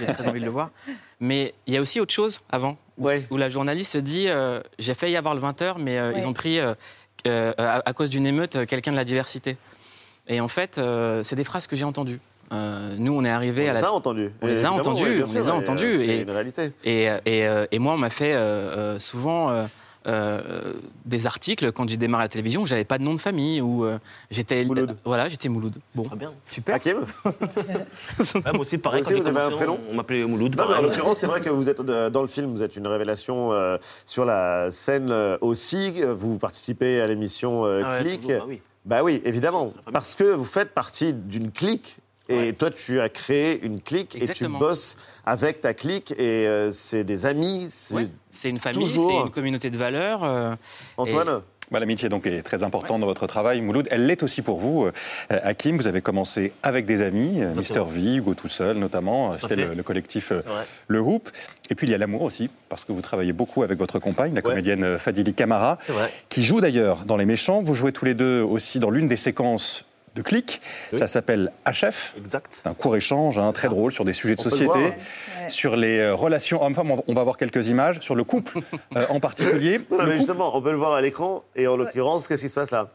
J'ai 0.00 0.06
très 0.12 0.26
envie 0.26 0.40
de 0.40 0.44
le 0.46 0.50
voir. 0.50 0.70
Mais 1.20 1.54
il 1.68 1.74
y 1.74 1.76
a 1.76 1.80
aussi 1.80 2.00
autre 2.00 2.12
chose 2.14 2.40
avant, 2.50 2.76
où, 2.96 3.04
Ouais. 3.06 3.24
où 3.30 3.36
la 3.36 3.48
journaliste 3.48 3.92
se 3.92 3.98
dit, 3.98 4.24
euh, 4.28 4.60
j'ai 4.80 4.94
failli 4.94 5.16
avoir 5.16 5.34
le 5.36 5.40
20h, 5.42 5.76
mais 5.78 5.98
euh, 5.98 6.12
ils 6.16 6.26
ont 6.26 6.32
pris, 6.32 6.58
euh, 6.58 6.74
euh, 7.28 7.52
à, 7.58 7.82
à 7.88 7.92
cause 7.92 8.10
d'une 8.10 8.26
émeute, 8.26 8.66
quelqu'un 8.66 8.90
de 8.90 8.96
la 8.96 9.04
diversité. 9.04 9.56
Et 10.28 10.40
en 10.40 10.48
fait, 10.48 10.78
euh, 10.78 11.22
c'est 11.22 11.36
des 11.36 11.44
phrases 11.44 11.66
que 11.66 11.76
j'ai 11.76 11.84
entendues. 11.84 12.20
Euh, 12.52 12.94
nous, 12.98 13.12
on 13.14 13.24
est 13.24 13.30
On 13.30 13.34
arrivé 13.34 13.62
les 13.64 13.68
à 13.68 13.72
la... 13.74 13.86
a 13.88 13.90
entendus. 13.90 14.30
On 14.40 14.46
les 14.46 14.64
a 14.64 14.72
entendus, 14.72 15.22
on 15.26 15.32
les 15.32 15.36
a 15.36 15.40
et, 15.42 15.48
euh, 15.48 15.52
entendus. 15.52 15.96
C'est 15.98 16.06
et- 16.06 16.22
une 16.22 16.30
réalité. 16.30 16.72
Et, 16.84 17.08
et, 17.26 17.46
et 17.70 17.78
moi, 17.78 17.94
on 17.94 17.98
m'a 17.98 18.08
fait 18.10 18.34
euh, 18.34 18.98
souvent 18.98 19.50
euh, 19.50 19.64
euh, 20.06 20.72
des 21.04 21.26
articles 21.26 21.72
quand 21.72 21.86
j'ai 21.90 21.98
démarré 21.98 22.24
la 22.24 22.28
télévision 22.28 22.62
où 22.62 22.66
j'avais 22.66 22.84
pas 22.84 22.96
de 22.96 23.02
nom 23.02 23.12
de 23.12 23.20
famille, 23.20 23.60
où 23.60 23.84
euh, 23.84 23.98
j'étais 24.30 24.64
Mouloud. 24.64 24.96
voilà, 25.04 25.28
j'étais 25.28 25.50
Mouloud. 25.50 25.76
Bon, 25.94 26.04
Très 26.04 26.16
bien. 26.16 26.32
super. 26.46 26.76
Hakim 26.76 27.04
Ouais, 27.26 28.40
moi 28.52 28.60
aussi, 28.60 28.78
pareil, 28.78 29.02
Vous 29.02 29.08
quand 29.10 29.14
aussi, 29.16 29.24
j'ai 29.26 29.30
vous 29.30 29.36
avez 29.38 29.54
un 29.54 29.56
prénom? 29.56 29.78
on, 29.90 29.94
m'appelait 29.94 30.24
Mouloud. 30.24 30.56
Non, 30.56 30.64
mais 30.68 30.76
en 30.76 30.82
l'occurrence, 30.82 31.18
c'est 31.18 31.26
vrai 31.26 31.40
que 31.42 31.50
vous 31.50 31.68
êtes 31.68 31.82
dans 31.82 32.22
le 32.22 32.28
film, 32.28 32.46
vous 32.50 32.62
êtes 32.62 32.76
une 32.76 32.86
révélation 32.86 33.52
euh, 33.52 33.76
sur 34.06 34.24
la 34.24 34.70
scène 34.70 35.12
aussi. 35.42 36.02
Vous 36.16 36.38
participez 36.38 37.00
à 37.02 37.06
l'émission 37.06 37.66
euh, 37.66 37.82
Ah 37.84 37.98
ouais, 37.98 38.02
Click. 38.04 38.22
toujours, 38.22 38.48
bah 38.88 39.04
oui. 39.04 39.22
Évidemment. 39.24 39.72
Parce 39.92 40.14
que 40.16 40.24
vous 40.24 40.44
faites 40.44 40.72
partie 40.74 41.12
d'une 41.12 41.52
clique. 41.52 41.98
Et 42.30 42.52
toi, 42.52 42.68
tu 42.70 43.00
as 43.00 43.08
créé 43.08 43.58
une 43.64 43.80
clique 43.80 44.14
Exactement. 44.16 44.58
et 44.58 44.60
tu 44.60 44.66
bosses 44.66 44.96
avec 45.24 45.62
ta 45.62 45.72
clique. 45.72 46.10
Et 46.18 46.46
euh, 46.46 46.72
c'est 46.72 47.02
des 47.04 47.24
amis. 47.24 47.66
C'est 47.70 47.94
Ouais, 47.94 48.08
une 48.44 48.58
famille, 48.58 48.84
toujours- 48.84 49.10
c'est 49.20 49.26
une 49.28 49.30
communauté 49.30 49.70
de 49.70 49.78
valeurs. 49.78 50.24
euh, 50.24 50.54
Antoine 50.98 51.40
Bah, 51.70 51.80
L'amitié 51.80 52.08
donc 52.08 52.26
est 52.26 52.42
très 52.42 52.62
importante 52.62 53.00
dans 53.00 53.06
votre 53.06 53.26
travail, 53.26 53.60
Mouloud. 53.60 53.88
Elle 53.90 54.06
l'est 54.06 54.22
aussi 54.22 54.42
pour 54.42 54.58
vous, 54.58 54.84
euh, 54.86 54.92
Hakim. 55.28 55.76
Vous 55.76 55.86
avez 55.86 56.00
commencé 56.00 56.52
avec 56.62 56.86
des 56.86 57.02
amis, 57.02 57.42
euh, 57.42 57.54
Mister 57.54 57.82
V, 57.86 58.16
Hugo 58.16 58.34
tout 58.34 58.48
seul 58.48 58.78
notamment. 58.78 59.34
C'était 59.38 59.54
fait. 59.56 59.66
le, 59.66 59.74
le 59.74 59.82
collectif 59.82 60.32
euh. 60.32 60.42
Le 60.86 61.00
Hoop. 61.00 61.28
Et 61.70 61.74
puis 61.74 61.86
il 61.86 61.90
y 61.90 61.94
a 61.94 61.98
l'amour 61.98 62.22
aussi, 62.22 62.48
parce 62.70 62.84
que 62.84 62.92
vous 62.92 63.02
travaillez 63.02 63.32
beaucoup 63.34 63.62
avec 63.62 63.78
votre 63.78 63.98
compagne, 63.98 64.32
la 64.32 64.38
Ouais. 64.38 64.42
comédienne 64.42 64.84
euh, 64.84 64.98
Fadili 64.98 65.34
Camara, 65.34 65.78
qui 66.30 66.42
joue 66.42 66.60
d'ailleurs 66.60 67.04
dans 67.04 67.16
Les 67.18 67.26
Méchants. 67.26 67.60
Vous 67.62 67.74
jouez 67.74 67.92
tous 67.92 68.04
les 68.06 68.14
deux 68.14 68.40
aussi 68.40 68.78
dans 68.78 68.90
l'une 68.90 69.08
des 69.08 69.16
séquences 69.16 69.84
de. 70.22 70.60
Oui. 70.92 70.98
Ça 70.98 71.06
s'appelle 71.06 71.52
HF. 71.66 72.14
Exact. 72.16 72.50
C'est 72.62 72.68
un 72.68 72.74
court 72.74 72.96
échange, 72.96 73.38
hein, 73.38 73.52
très 73.52 73.68
drôle, 73.68 73.92
sur 73.92 74.04
des 74.04 74.12
sujets 74.12 74.34
de 74.34 74.40
On 74.40 74.44
peut 74.44 74.50
le 74.50 74.56
société, 74.56 74.78
voir. 74.78 75.50
sur 75.50 75.76
les 75.76 75.98
euh, 75.98 76.14
relations 76.14 76.62
hommes-femmes. 76.62 76.90
On- 76.90 77.04
On 77.08 77.14
va 77.14 77.24
voir 77.24 77.36
quelques 77.36 77.68
images, 77.68 78.00
sur 78.00 78.14
le 78.14 78.24
couple 78.24 78.58
euh, 78.96 79.04
en 79.10 79.20
particulier. 79.20 79.78
Non, 79.78 79.84
mais 79.90 80.04
couple- 80.04 80.12
justement, 80.12 80.56
on 80.56 80.62
peut 80.62 80.70
le 80.72 80.76
voir 80.78 80.92
à 80.94 81.00
l'écran. 81.00 81.42
Et 81.56 81.66
en 81.66 81.76
l'occurrence, 81.76 82.28
qu'est-ce 82.28 82.42
qui 82.42 82.48
se 82.48 82.54
passe 82.54 82.70
là? 82.70 82.88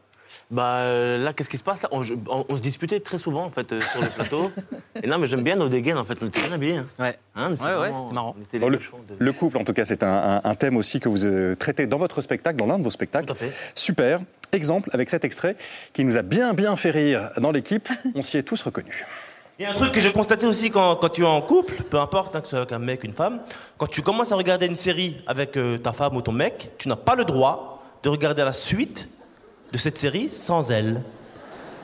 Bah 0.50 0.78
euh, 0.82 1.18
là, 1.18 1.32
qu'est-ce 1.32 1.48
qui 1.50 1.58
se 1.58 1.62
passe 1.62 1.82
là? 1.82 1.88
On, 1.92 2.02
je- 2.02 2.14
on- 2.28 2.44
on 2.48 2.56
se 2.56 2.60
disputait 2.62 3.00
très 3.00 3.18
souvent 3.18 3.44
en 3.44 3.50
fait 3.50 3.72
euh, 3.72 3.80
sur 3.80 4.00
le 4.02 4.08
plateau. 4.08 4.50
Et 5.02 5.06
non, 5.06 5.18
mais 5.18 5.26
j'aime 5.26 5.42
bien 5.42 5.56
nos 5.56 5.68
dégaines 5.68 5.98
en 5.98 6.04
fait. 6.04 6.18
On 6.22 6.26
était 6.26 6.40
bien 6.42 6.52
habillés. 6.52 6.76
hein. 6.76 6.86
Ouais. 6.98 7.18
Hein, 7.34 7.50
Ouais, 7.52 7.66
ouais, 7.66 7.72
vraiment- 7.74 8.02
c'était 8.04 8.14
marrant. 8.14 8.36
Oh, 8.38 8.68
le, 8.68 8.78
méchants 8.78 9.00
de- 9.08 9.14
le 9.18 9.32
couple, 9.32 9.58
en 9.58 9.64
tout 9.64 9.72
cas, 9.72 9.84
c'est 9.84 10.02
un, 10.02 10.08
un- 10.36 10.40
un 10.44 10.54
thème 10.54 10.76
aussi 10.76 11.00
que 11.00 11.08
vous 11.08 11.24
euh, 11.24 11.54
traitez 11.54 11.86
dans 11.86 11.98
votre 11.98 12.20
spectacle, 12.20 12.56
dans 12.56 12.66
l'un 12.66 12.78
de 12.78 12.84
vos 12.84 12.90
spectacles. 12.90 13.26
Tout 13.26 13.32
à 13.32 13.36
fait. 13.36 13.52
Super. 13.74 14.20
Exemple 14.52 14.88
avec 14.92 15.10
cet 15.10 15.24
extrait 15.24 15.56
qui 15.92 16.04
nous 16.04 16.16
a 16.16 16.22
bien, 16.22 16.54
bien 16.54 16.76
fait 16.76 16.90
rire 16.90 17.30
dans 17.38 17.50
l'équipe. 17.52 17.88
On 18.14 18.22
s'y 18.22 18.36
est 18.38 18.42
tous 18.44 18.62
reconnus. 18.62 19.04
Il 19.58 19.62
y 19.62 19.66
a 19.66 19.70
un 19.70 19.74
truc 19.74 19.92
que 19.92 20.00
j'ai 20.00 20.12
constaté 20.12 20.46
aussi 20.46 20.70
quand, 20.70 20.96
quand 20.96 21.08
tu 21.08 21.22
es 21.22 21.26
en 21.26 21.40
couple, 21.40 21.74
peu 21.84 21.98
importe 22.00 22.34
hein, 22.34 22.40
que 22.40 22.46
ce 22.46 22.50
soit 22.50 22.58
avec 22.60 22.72
un 22.72 22.80
mec 22.80 23.02
ou 23.04 23.06
une 23.06 23.12
femme, 23.12 23.40
quand 23.78 23.86
tu 23.86 24.02
commences 24.02 24.32
à 24.32 24.36
regarder 24.36 24.66
une 24.66 24.74
série 24.74 25.16
avec 25.28 25.56
euh, 25.56 25.78
ta 25.78 25.92
femme 25.92 26.16
ou 26.16 26.22
ton 26.22 26.32
mec, 26.32 26.70
tu 26.78 26.88
n'as 26.88 26.96
pas 26.96 27.14
le 27.14 27.24
droit 27.24 27.82
de 28.02 28.08
regarder 28.08 28.42
la 28.42 28.52
suite 28.52 29.08
de 29.74 29.78
cette 29.78 29.98
série 29.98 30.30
sans 30.30 30.70
elle. 30.70 31.02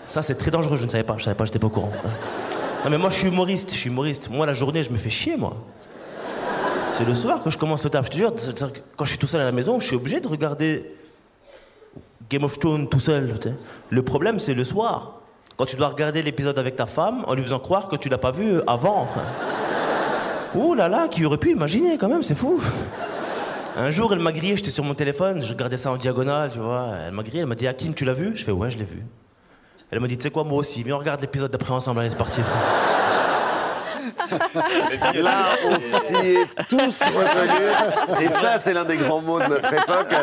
Ça, 0.07 0.22
c'est 0.22 0.37
très 0.37 0.53
dangereux, 0.53 0.76
je 0.76 0.85
ne 0.85 0.88
savais 0.88 1.03
pas, 1.03 1.16
je 1.18 1.24
savais 1.24 1.35
pas, 1.35 1.44
j'étais 1.44 1.59
pas 1.59 1.66
au 1.66 1.70
courant. 1.70 1.92
Non, 2.85 2.90
mais 2.90 2.98
moi, 2.98 3.11
je 3.11 3.16
suis 3.16 3.29
humoriste, 3.29 3.72
je 3.72 3.79
suis 3.79 3.90
humoriste. 3.90 4.31
Moi, 4.31 4.46
la 4.46 4.55
journée, 4.55 4.85
je 4.85 4.92
me 4.92 4.96
fais 4.96 5.11
chier, 5.11 5.37
moi. 5.37 5.57
C'est 6.87 7.05
le 7.05 7.14
soir 7.14 7.42
que 7.42 7.50
je 7.50 7.59
commence 7.59 7.83
le 7.83 7.90
taf. 7.90 8.09
Quand 8.96 9.05
je 9.05 9.11
suis 9.11 9.18
tout 9.18 9.26
seul 9.26 9.40
à 9.40 9.44
la 9.44 9.50
maison, 9.50 9.81
je 9.81 9.88
suis 9.88 9.96
obligé 9.96 10.20
de 10.20 10.29
regarder 10.29 10.94
Game 12.31 12.44
of 12.44 12.61
Thrones 12.61 12.88
tout 12.88 13.00
seul. 13.00 13.35
Le 13.90 14.03
problème, 14.03 14.38
c'est 14.38 14.55
le 14.55 14.64
soir. 14.64 15.20
Quand 15.57 15.66
tu 15.66 15.74
dois 15.74 15.88
regarder 15.88 16.22
l'épisode 16.22 16.61
avec 16.61 16.76
ta 16.76 16.87
femme 16.87 17.24
en 17.26 17.35
lui 17.35 17.42
faisant 17.42 17.59
croire 17.59 17.88
que 17.88 17.96
tu 17.96 18.09
l'as 18.09 18.18
pas 18.18 18.31
vu 18.31 18.61
avant. 18.68 19.09
Ouh 20.55 20.74
là 20.74 20.88
là, 20.88 21.09
qui 21.09 21.24
aurait 21.24 21.38
pu 21.38 21.50
imaginer 21.50 21.98
quand 21.98 22.09
même, 22.09 22.22
c'est 22.22 22.37
fou. 22.37 22.61
Un 23.76 23.90
jour, 23.90 24.12
elle 24.12 24.18
m'a 24.18 24.33
grillé, 24.33 24.56
j'étais 24.56 24.70
sur 24.70 24.85
mon 24.85 24.94
téléphone, 24.94 25.40
je 25.40 25.52
regardais 25.52 25.76
ça 25.76 25.92
en 25.92 25.96
diagonale, 25.96 26.50
tu 26.52 26.59
vois. 26.59 26.92
Elle 27.06 27.12
m'a 27.12 27.22
grillé, 27.22 27.40
elle 27.40 27.46
m'a 27.46 27.54
dit 27.54 27.68
Hakim, 27.68 27.94
tu 27.94 28.04
l'as 28.04 28.12
vu? 28.12 28.33
Je 28.35 28.44
fais 28.44 28.52
ouais, 28.52 28.70
je 28.70 28.78
l'ai 28.78 28.85
vu. 28.85 29.04
Elle 29.90 30.00
m'a 30.00 30.06
dit, 30.06 30.16
tu 30.16 30.22
sais 30.22 30.30
quoi, 30.30 30.44
moi 30.44 30.59
aussi, 30.59 30.83
viens, 30.83 30.96
on 30.96 30.98
regarde 30.98 31.20
l'épisode 31.20 31.50
d'après 31.50 31.72
ensemble, 31.72 32.00
allez, 32.00 32.11
c'est. 32.11 32.42
Là, 35.14 35.46
on 35.66 35.81
s'y 35.81 36.14
est 36.14 36.46
tous 36.68 37.03
reconnus. 37.03 38.20
Et 38.20 38.29
ça, 38.29 38.59
c'est 38.59 38.75
l'un 38.75 38.85
des 38.85 38.96
grands 38.96 39.20
mots 39.20 39.40
de 39.40 39.46
notre 39.46 39.73
époque. 39.73 40.14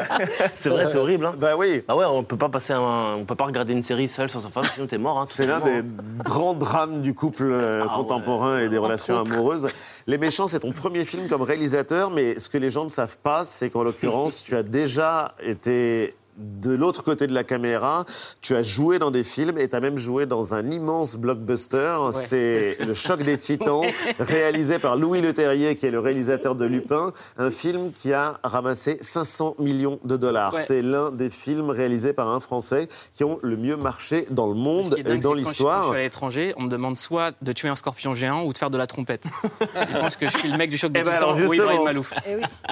C'est 0.58 0.69
vrai, 0.69 0.88
c'est 0.88 0.97
horrible. 0.97 1.26
Hein. 1.26 1.36
Bah 1.38 1.56
oui. 1.58 1.84
Ah 1.88 1.95
ouais, 1.95 2.06
on 2.06 2.23
peut 2.23 2.38
pas 2.38 2.50
passer 2.50 2.73
un, 2.73 3.15
on 3.15 3.26
peut 3.26 3.36
pas 3.36 3.45
regarder 3.45 3.73
une 3.73 3.84
série 3.84 4.08
seule 4.08 4.30
sans 4.30 4.41
sa 4.41 4.50
femme, 4.50 4.63
sinon 4.63 4.88
t'es 4.88 4.97
mort. 4.97 5.19
Hein, 5.19 5.26
C'est 5.28 5.47
l'un 5.47 5.60
des 5.60 5.82
grands 6.23 6.54
drames 6.54 7.02
du 7.02 7.13
couple 7.13 7.50
euh, 7.52 7.84
Ah 7.86 7.93
contemporain 7.95 8.60
et 8.60 8.69
des 8.69 8.78
relations 8.78 9.19
amoureuses. 9.19 9.67
Les 10.08 10.17
Méchants, 10.17 10.47
c'est 10.47 10.60
ton 10.60 10.71
premier 10.71 11.06
film 11.06 11.28
comme 11.28 11.41
réalisateur, 11.41 12.10
mais 12.10 12.39
ce 12.39 12.50
que 12.50 12.58
les 12.58 12.69
gens 12.69 12.86
ne 12.86 12.89
savent 12.89 13.17
pas, 13.17 13.45
c'est 13.45 13.69
qu'en 13.69 13.84
l'occurrence, 13.84 14.43
tu 14.43 14.56
as 14.56 14.63
déjà 14.63 15.34
été 15.41 16.15
de 16.38 16.73
l'autre 16.73 17.04
côté 17.04 17.26
de 17.28 17.34
la 17.34 17.43
caméra, 17.43 18.06
tu 18.41 18.56
as 18.56 18.63
joué 18.63 19.00
dans 19.00 19.12
des 19.12 19.23
films 19.23 19.58
et 19.58 19.67
tu 19.67 19.76
as 19.76 19.80
même 19.80 19.97
joué 19.97 20.26
dans 20.26 20.54
un 20.54 20.69
immense 20.69 21.15
blockbuster. 21.15 21.97
C'est 22.13 22.78
Le 22.86 22.93
Choc 22.93 23.21
des 23.23 23.38
Titans, 23.38 23.82
réalisé 24.19 24.80
par 24.80 24.95
Louis 24.95 25.21
Leterrier, 25.21 25.76
qui 25.76 25.86
est 25.86 25.91
le 25.91 26.00
réalisateur 26.00 26.56
de 26.56 26.65
Lupin. 26.65 27.12
Un 27.38 27.52
film 27.52 27.91
qui 27.91 28.13
a 28.13 28.39
ramassé 28.43 28.97
500 29.02 29.56
millions 29.60 30.00
de 30.04 30.17
dollars. 30.17 30.54
Ouais. 30.54 30.63
C'est 30.65 30.82
l'un 30.82 31.12
des 31.12 31.30
films 31.30 31.69
réalisés 31.69 32.13
par 32.13 32.28
un 32.30 32.39
Français 32.39 32.88
qui 33.13 33.23
ont 33.23 33.39
le 33.41 33.58
mieux 33.58 33.78
marché 33.78 34.26
dans 34.30 34.47
le 34.47 34.54
Ce 34.56 34.60
monde 34.60 34.93
qui 34.93 35.00
est 35.00 35.04
dingue, 35.04 35.17
et 35.17 35.19
dans 35.19 35.30
que 35.32 35.36
quand 35.36 35.39
je- 35.39 35.41
je 35.43 35.50
l'histoire. 35.50 35.88
suis 35.89 35.95
à 35.95 36.00
l'étranger, 36.04 36.54
on 36.58 36.63
me 36.63 36.69
demande 36.69 36.97
soit 36.97 37.32
de 37.41 37.52
tuer 37.52 37.69
un 37.69 37.76
scorpion 37.76 38.13
géant 38.15 38.43
ou 38.43 38.54
de 38.54 38.58
faire 38.58 38.69
de 38.69 38.78
la 38.78 38.88
trompette. 38.88 39.23
Ils 39.89 40.00
pensent 40.00 40.17
que 40.17 40.30
je 40.30 40.38
suis 40.38 40.50
le 40.52 40.58
mec 40.58 40.69
du 40.69 40.78
choc 40.78 40.91
des 40.91 41.00
Eh 41.00 41.04
ben 41.04 41.12
titans 41.13 41.23
alors, 41.30 41.36
ou 41.36 41.54
Ibrahim 41.54 41.62
justement. 41.69 41.84
Malouf. 41.84 42.13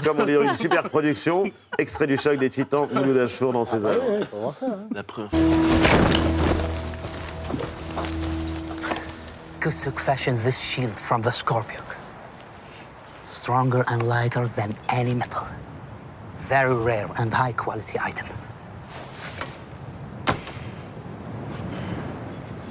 Comme 0.03 0.19
on 0.19 0.25
dit, 0.25 0.33
une 0.33 0.55
super 0.55 0.83
production. 0.89 1.45
Extrait 1.77 2.07
du 2.07 2.15
Choc 2.17 2.37
des 2.37 2.49
Titans, 2.49 2.87
Mouloud 2.93 3.17
Achour 3.17 3.51
dans 3.55 3.63
ses 3.65 3.85
œuvres. 3.85 4.03
Il 4.19 4.25
faut 4.25 4.39
voir 4.39 4.57
ça. 4.57 4.65
hein. 4.67 4.87
La 4.93 5.03
preuve. 5.03 5.29
Kusuk 9.59 9.99
fashioned 9.99 10.37
this 10.39 10.59
shield 10.59 10.91
from 10.91 11.21
the 11.21 11.31
scorpion. 11.31 11.81
Stronger 13.25 13.83
and 13.87 14.03
lighter 14.03 14.47
than 14.47 14.75
any 14.89 15.13
metal. 15.13 15.47
Very 16.41 16.75
rare 16.75 17.07
and 17.17 17.33
high 17.33 17.53
quality 17.53 17.97
item. 17.99 18.27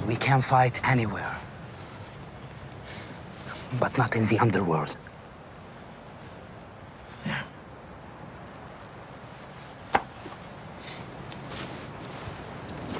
We 0.07 0.15
can 0.15 0.41
fight 0.41 0.79
anywhere, 0.87 1.35
but 3.79 3.97
not 3.97 4.15
in 4.15 4.25
the 4.27 4.37
underworld. 4.39 4.95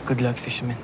Good 0.06 0.22
luck, 0.22 0.38
fisherman. 0.38 0.76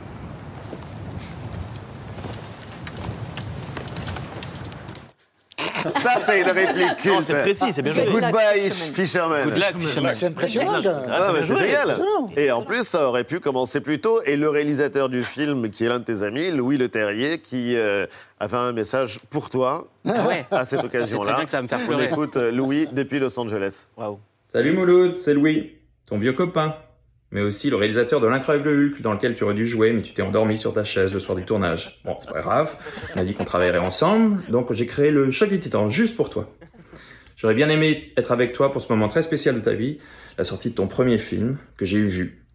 Ça, 5.58 6.20
c'est 6.20 6.42
une 6.42 6.50
réplique 6.50 6.96
culte. 6.98 7.06
Non, 7.16 7.22
c'est 7.24 7.42
précis, 7.42 7.66
c'est 7.74 7.82
bien 7.82 7.94
joué. 7.94 8.06
Goodbye, 8.06 8.70
Fisherman. 8.70 9.46
Good 9.46 9.58
luck, 9.58 9.78
fisherman. 9.80 10.14
C'est 10.14 10.28
impressionnant. 10.28 10.80
Ah, 11.10 11.32
mais 11.34 11.44
c'est 11.44 11.56
génial. 11.58 12.00
Et 12.38 12.52
en 12.52 12.62
plus, 12.62 12.84
ça 12.84 13.08
aurait 13.08 13.24
pu 13.24 13.40
commencer 13.40 13.82
plus 13.82 14.00
tôt. 14.00 14.22
Et 14.26 14.38
le 14.38 14.50
réalisateur 14.50 15.10
du 15.10 15.24
film, 15.24 15.70
qui 15.72 15.86
est 15.86 15.90
l'un 15.90 16.00
de 16.00 16.04
tes 16.04 16.22
amis, 16.22 16.52
Louis 16.52 16.78
Leterrier, 16.78 17.40
qui 17.40 17.76
euh, 17.76 18.06
avait 18.40 18.58
un 18.58 18.74
message 18.74 19.20
pour 19.32 19.50
toi 19.50 19.88
Ah 20.08 20.28
ouais. 20.28 20.46
à 20.52 20.66
cette 20.66 20.82
C'est 20.82 20.88
très 20.88 20.98
occasion-là. 21.00 21.36
bien 21.36 21.46
que 21.46 21.50
ça 21.50 21.58
va 21.58 21.64
me 21.64 21.68
faire 21.68 21.80
On 21.84 21.88
pleurer. 21.88 22.06
écoute 22.06 22.38
euh, 22.38 22.52
Louis 22.52 22.88
depuis 22.92 23.18
Los 23.20 23.40
Angeles. 23.40 23.86
Waouh. 23.98 24.20
Salut 24.50 24.74
Mouloud, 24.74 25.18
c'est 25.18 25.34
Louis, 25.34 25.78
ton 26.08 26.20
vieux 26.20 26.34
copain, 26.34 26.76
mais 27.32 27.42
aussi 27.42 27.70
le 27.70 27.76
réalisateur 27.76 28.20
de 28.20 28.28
l'incroyable 28.28 28.70
Hulk 28.70 29.02
dans 29.02 29.14
lequel 29.14 29.36
tu 29.36 29.44
aurais 29.44 29.54
dû 29.54 29.66
jouer 29.66 29.92
mais 29.94 30.02
tu 30.02 30.14
t'es 30.14 30.22
endormi 30.22 30.58
sur 30.58 30.74
ta 30.74 30.84
chaise 30.84 31.14
le 31.14 31.20
soir 31.20 31.36
du 31.36 31.44
tournage. 31.44 32.02
Bon, 32.06 32.18
c'est 32.20 32.32
pas 32.32 32.42
grave, 32.42 32.76
on 33.16 33.20
a 33.20 33.24
dit 33.24 33.34
qu'on 33.34 33.46
travaillerait 33.46 33.80
ensemble, 33.80 34.42
donc 34.50 34.72
j'ai 34.74 34.86
créé 34.86 35.12
le 35.12 35.32
Choc 35.32 35.50
des 35.50 35.60
Titans 35.60 35.90
juste 35.90 36.16
pour 36.16 36.30
toi. 36.30 36.50
J'aurais 37.38 37.56
bien 37.56 37.70
aimé 37.70 38.14
être 38.18 38.32
avec 38.32 38.54
toi 38.54 38.72
pour 38.72 38.82
ce 38.82 38.88
moment 38.90 39.08
très 39.08 39.24
spécial 39.24 39.56
de 39.56 39.62
ta 39.62 39.74
vie, 39.74 39.98
la 40.38 40.44
sortie 40.44 40.70
de 40.70 40.76
ton 40.76 40.88
premier 40.88 41.18
film 41.18 41.58
que 41.78 41.86
j'ai 41.86 41.98
eu 41.98 42.08
vu. 42.08 42.46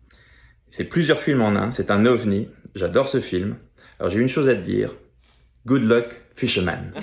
C'est 0.68 0.84
plusieurs 0.84 1.20
films 1.20 1.42
en 1.42 1.56
un, 1.56 1.72
c'est 1.72 1.90
un 1.90 2.06
ovni, 2.06 2.48
j'adore 2.74 3.08
ce 3.08 3.20
film. 3.20 3.56
Alors 3.98 4.10
j'ai 4.10 4.20
une 4.20 4.28
chose 4.28 4.48
à 4.48 4.54
te 4.54 4.60
dire, 4.60 4.94
good 5.64 5.82
luck 5.82 6.06
Fisherman. 6.34 6.92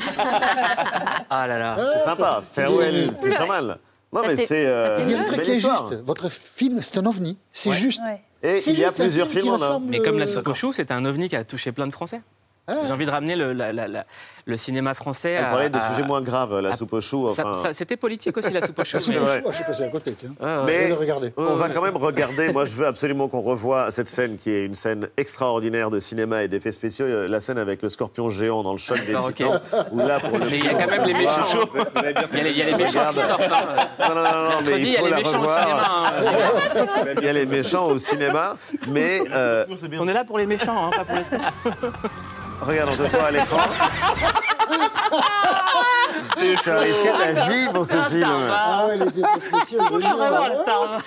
Ah 1.35 1.47
là 1.47 1.57
là. 1.57 1.77
C'est 1.77 2.05
sympa. 2.05 2.43
Farewell, 2.53 3.11
Fisherman. 3.19 3.75
Non, 4.13 4.21
mais 4.27 4.35
t'est- 4.35 4.45
c'est 4.45 4.65
euh, 4.67 4.99
Il 5.05 5.11
y 5.11 5.15
a 5.15 5.21
un 5.21 5.23
truc 5.25 5.43
qui 5.43 5.51
est 5.51 5.59
juste. 5.59 6.01
Votre 6.05 6.29
film, 6.29 6.81
c'est 6.81 6.97
un 6.97 7.05
ovni. 7.05 7.37
C'est 7.51 7.71
juste. 7.73 7.99
Et 8.45 8.59
C'est 8.59 8.71
il 8.71 8.79
y 8.79 8.83
a 8.83 8.91
plusieurs 8.91 9.27
films 9.29 9.49
en 9.49 9.61
un. 9.61 9.79
Mais 9.79 9.99
comme 9.99 10.19
la 10.19 10.27
soupe 10.27 10.47
au 10.47 10.53
chou, 10.53 10.73
c'était 10.73 10.93
un 10.93 11.05
ovni 11.05 11.29
qui 11.29 11.35
a 11.35 11.43
touché 11.43 11.71
plein 11.71 11.87
de 11.87 11.93
Français. 11.93 12.21
Ah. 12.65 12.75
J'ai 12.85 12.93
envie 12.93 13.05
de 13.05 13.11
ramener 13.11 13.35
le, 13.35 13.51
la- 13.51 13.73
la- 13.73 13.89
la- 13.89 14.05
le 14.45 14.55
cinéma 14.57 14.93
français 14.93 15.37
On 15.41 15.51
parlait 15.51 15.69
de 15.69 15.77
à- 15.77 15.91
sujets 15.91 16.07
moins 16.07 16.21
graves, 16.21 16.57
la 16.61 16.69
à- 16.71 16.75
soupe 16.77 16.93
au 16.93 17.01
chou. 17.01 17.27
Enfin. 17.27 17.51
C'était 17.73 17.97
politique 17.97 18.37
aussi, 18.37 18.53
la 18.53 18.65
soupe 18.65 18.79
au 18.79 18.83
chou. 18.85 18.97
Mais-. 19.09 19.19
Ouais. 19.19 19.43
je 19.49 19.55
suis 19.55 19.63
passé 19.65 19.83
à 19.83 19.89
côté. 19.89 20.13
Tiens. 20.17 20.29
Je 20.39 20.65
Mais 20.65 20.93
regarder. 20.93 21.33
on 21.35 21.55
va 21.55 21.67
quand 21.67 21.81
même 21.81 21.97
regarder. 21.97 22.51
Moi, 22.53 22.63
je 22.63 22.73
veux 22.75 22.85
absolument 22.87 23.27
qu'on 23.27 23.41
revoie 23.41 23.91
cette 23.91 24.07
scène 24.07 24.37
qui 24.37 24.49
est 24.51 24.63
une 24.63 24.75
scène 24.75 25.09
extraordinaire 25.17 25.89
de 25.91 25.99
cinéma 25.99 26.43
et 26.43 26.47
d'effets 26.47 26.71
spéciaux. 26.71 27.05
Euh, 27.05 27.27
La 27.27 27.41
scène 27.41 27.57
avec 27.57 27.81
le 27.81 27.89
scorpion 27.89 28.29
géant 28.29 28.63
dans 28.63 28.71
le 28.71 28.77
choc 28.77 29.05
des 29.05 29.13
ok. 29.15 29.33
titans. 29.35 29.59
Où 29.91 29.97
là, 29.97 30.21
pour 30.21 30.37
le 30.37 30.45
Mais 30.45 30.57
il 30.59 30.65
y 30.65 30.69
a 30.69 30.73
quand 30.73 30.89
même 30.89 31.05
les 31.05 31.13
on 31.13 31.17
méchants. 31.17 31.47
Il 31.97 32.03
y 32.03 32.39
a 32.39 32.43
les, 32.43 32.49
il 32.51 32.57
y 32.57 32.61
a 32.61 32.65
les 32.65 32.75
méchants 32.75 33.11
qui 33.13 33.19
sortent. 33.19 33.41
hein. 33.41 33.87
Non, 33.99 34.15
non, 34.15 34.23
non, 34.23 34.23
non, 34.23 34.55
mais 34.65 34.79
il 34.79 34.89
y 34.89 34.95
a 34.95 34.99
faut 34.99 35.05
les 35.05 35.11
la 35.11 35.17
méchants 35.17 35.37
au 35.37 35.41
revoir. 35.41 35.59
cinéma. 35.59 35.83
hein. 35.85 37.13
Il 37.17 37.25
y 37.25 37.29
a 37.29 37.33
les 37.33 37.45
méchants 37.45 37.85
au 37.87 37.97
cinéma, 37.97 38.55
mais 38.87 39.19
euh, 39.33 39.65
On 39.99 40.07
est 40.07 40.13
là 40.13 40.23
pour 40.23 40.37
les 40.37 40.45
méchants, 40.45 40.87
hein, 40.87 40.91
pas 40.95 41.03
pour 41.05 41.15
les 41.17 41.23
scorpions. 41.25 41.91
Regarde, 42.61 42.89
on 42.93 42.95
te 42.95 43.01
voit 43.15 43.23
à 43.27 43.31
l'écran. 43.31 43.57
Tu 46.63 46.69
as 46.69 46.79
risqué 46.79 47.09
ta 47.11 47.47
vie 47.49 47.67
pour 47.73 47.85
ce 47.85 47.95
film. 48.09 48.27
Ah 48.51 48.85
ouais, 48.87 48.97
les 48.97 49.19
effets 49.19 49.39
spéciaux. 49.39 49.81
hein. 49.81 50.97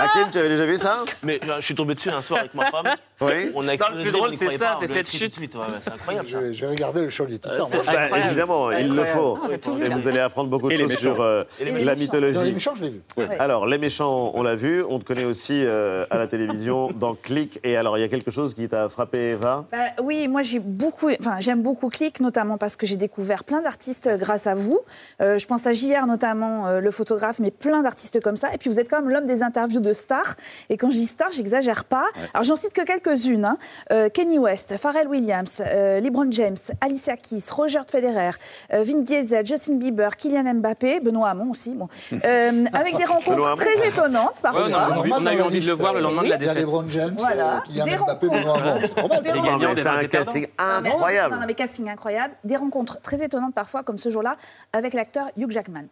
Hakim, 0.00 0.30
tu 0.30 0.38
avais 0.38 0.48
déjà 0.48 0.66
vu 0.66 0.78
ça? 0.78 1.02
Mais 1.22 1.40
euh, 1.48 1.56
je 1.60 1.64
suis 1.64 1.74
tombé 1.74 1.94
dessus 1.94 2.10
un 2.10 2.22
soir 2.22 2.40
avec 2.40 2.54
ma 2.54 2.66
femme. 2.66 2.86
Oui. 3.20 3.50
On 3.54 3.66
a 3.66 3.76
Non, 3.76 3.86
le 3.96 4.02
plus 4.02 4.12
drôle, 4.12 4.34
c'est 4.34 4.50
ça, 4.56 4.76
c'est 4.80 4.86
l'a 4.88 4.92
cette 4.92 5.08
chute. 5.10 5.36
suite, 5.36 5.54
ouais, 5.54 5.60
ouais, 5.62 5.66
C'est 5.82 5.92
incroyable. 5.92 6.26
Je, 6.28 6.52
je 6.52 6.60
vais 6.60 6.68
regarder 6.68 7.00
le 7.02 7.10
show 7.10 7.24
des 7.26 7.38
titans. 7.38 7.66
c'est 7.70 7.76
moi. 7.76 7.84
Bah, 7.86 8.00
Incroyable. 8.02 8.30
évidemment, 8.30 8.70
il 8.72 8.88
le 8.94 9.04
faut. 9.04 9.38
Ah, 9.42 9.48
vu, 9.48 9.84
Et 9.84 9.88
vous 9.88 10.08
allez 10.08 10.18
apprendre 10.20 10.50
beaucoup 10.50 10.68
de 10.68 10.74
choses 10.76 10.88
méchants. 10.88 11.00
sur 11.00 11.20
euh, 11.22 11.44
la. 11.60 11.70
Dans 11.84 11.90
les 11.92 11.96
mythologie. 11.96 12.52
méchants, 12.52 12.74
je 12.76 12.82
l'ai 12.82 12.90
vu. 12.90 13.00
Alors, 13.38 13.66
les 13.66 13.78
méchants, 13.78 14.32
on 14.34 14.42
l'a 14.42 14.54
vu. 14.54 14.82
On 14.88 14.98
te 14.98 15.04
connaît 15.04 15.24
aussi 15.24 15.62
euh, 15.64 16.04
à 16.10 16.18
la 16.18 16.26
télévision 16.26 16.90
dans 16.94 17.14
Click. 17.14 17.58
Et 17.64 17.76
alors, 17.76 17.96
il 17.98 18.00
y 18.00 18.04
a 18.04 18.08
quelque 18.08 18.30
chose 18.30 18.54
qui 18.54 18.68
t'a 18.68 18.88
frappé, 18.88 19.30
Eva? 19.30 19.64
Bah, 19.72 19.78
oui, 20.02 20.28
moi 20.28 20.42
j'ai 20.42 20.58
beaucoup, 20.58 21.10
enfin 21.20 21.36
j'aime 21.40 21.62
beaucoup 21.62 21.88
Click, 21.88 22.20
notamment 22.20 22.58
parce 22.58 22.76
que 22.76 22.86
j'ai 22.86 22.96
découvert 22.96 23.44
plein 23.44 23.62
d'artistes 23.62 24.06
euh, 24.08 24.16
grâce 24.16 24.46
à 24.46 24.54
vous. 24.54 24.80
Euh, 25.20 25.38
je 25.38 25.46
pense 25.46 25.66
à 25.66 25.72
JR 25.72 26.06
notamment, 26.06 26.66
euh, 26.66 26.80
le 26.80 26.90
photographe, 26.90 27.38
mais 27.38 27.50
plein 27.50 27.82
d'artistes 27.82 28.20
comme 28.20 28.36
ça. 28.36 28.52
Et 28.54 28.58
puis 28.58 28.68
vous 28.70 28.78
êtes 28.78 28.88
quand 28.90 29.00
même 29.00 29.10
l'homme 29.10 29.26
des 29.26 29.42
interviews 29.42 29.80
de 29.80 29.92
stars. 29.92 30.34
Et 30.70 30.76
quand 30.76 30.90
je 30.90 30.96
dis 30.96 31.06
stars, 31.06 31.32
j'exagère 31.32 31.84
pas. 31.84 32.04
Alors 32.34 32.44
j'en 32.44 32.56
cite 32.56 32.72
que 32.72 32.82
quelques-unes. 33.06 33.44
hein. 33.44 33.58
Euh, 33.92 34.08
Kenny 34.08 34.38
West, 34.38 34.76
Pharrell 34.78 35.08
Williams, 35.08 35.62
euh, 35.64 36.00
LeBron 36.00 36.30
James, 36.30 36.56
Alicia 36.80 37.16
Keys, 37.16 37.44
Roger 37.52 37.80
Federer, 37.90 38.30
euh, 38.72 38.82
Vin 38.82 39.00
Diesel, 39.00 39.46
Justin 39.46 39.76
Bieber, 39.76 40.16
Kylian 40.16 40.54
Mbappé, 40.54 41.00
Benoît 41.00 41.30
Hamon 41.30 41.50
aussi. 41.50 41.74
Bon. 41.74 41.88
Euh, 42.24 42.64
avec 42.72 42.96
des 42.96 43.04
rencontres 43.14 43.56
très 43.56 43.88
étonnantes 43.88 44.34
parfois. 44.42 44.66
Ouais, 44.66 44.72
on 44.72 44.76
a 44.76 44.94
normal 44.94 45.18
on 45.22 45.26
a 45.26 45.34
eu 45.34 45.42
envie 45.42 45.60
de 45.60 45.66
le 45.68 45.74
voir 45.74 45.92
le 45.94 46.00
lendemain 46.00 46.22
de 46.24 46.28
la 46.30 46.36
Il 46.36 46.42
y 46.42 46.48
a 46.48 46.54
défaite. 46.54 46.58
LeBron 46.66 46.84
James, 46.88 47.14
Voilà. 47.18 47.56
euh, 47.56 47.60
Kylian 47.66 47.84
Des 47.84 47.96
Mbappé, 47.96 48.26
rencontres. 48.26 48.40
Benoît 48.40 48.58
Hamon. 48.58 49.20
Des 49.22 49.32
gagnants, 49.32 49.70
un 50.00 50.04
casting 50.06 50.46
mais- 50.82 50.88
incroyable. 50.90 51.38
Mais 51.46 51.54
casting 51.54 51.88
incroyable. 51.88 52.34
Des 52.44 52.56
rencontres 52.56 53.00
très 53.00 53.22
étonnantes 53.22 53.54
parfois, 53.54 53.82
comme 53.82 53.98
ce 53.98 54.08
jour-là, 54.08 54.36
avec 54.72 54.94
l'acteur 54.94 55.26
Hugh 55.36 55.50
Jackman. 55.50 55.84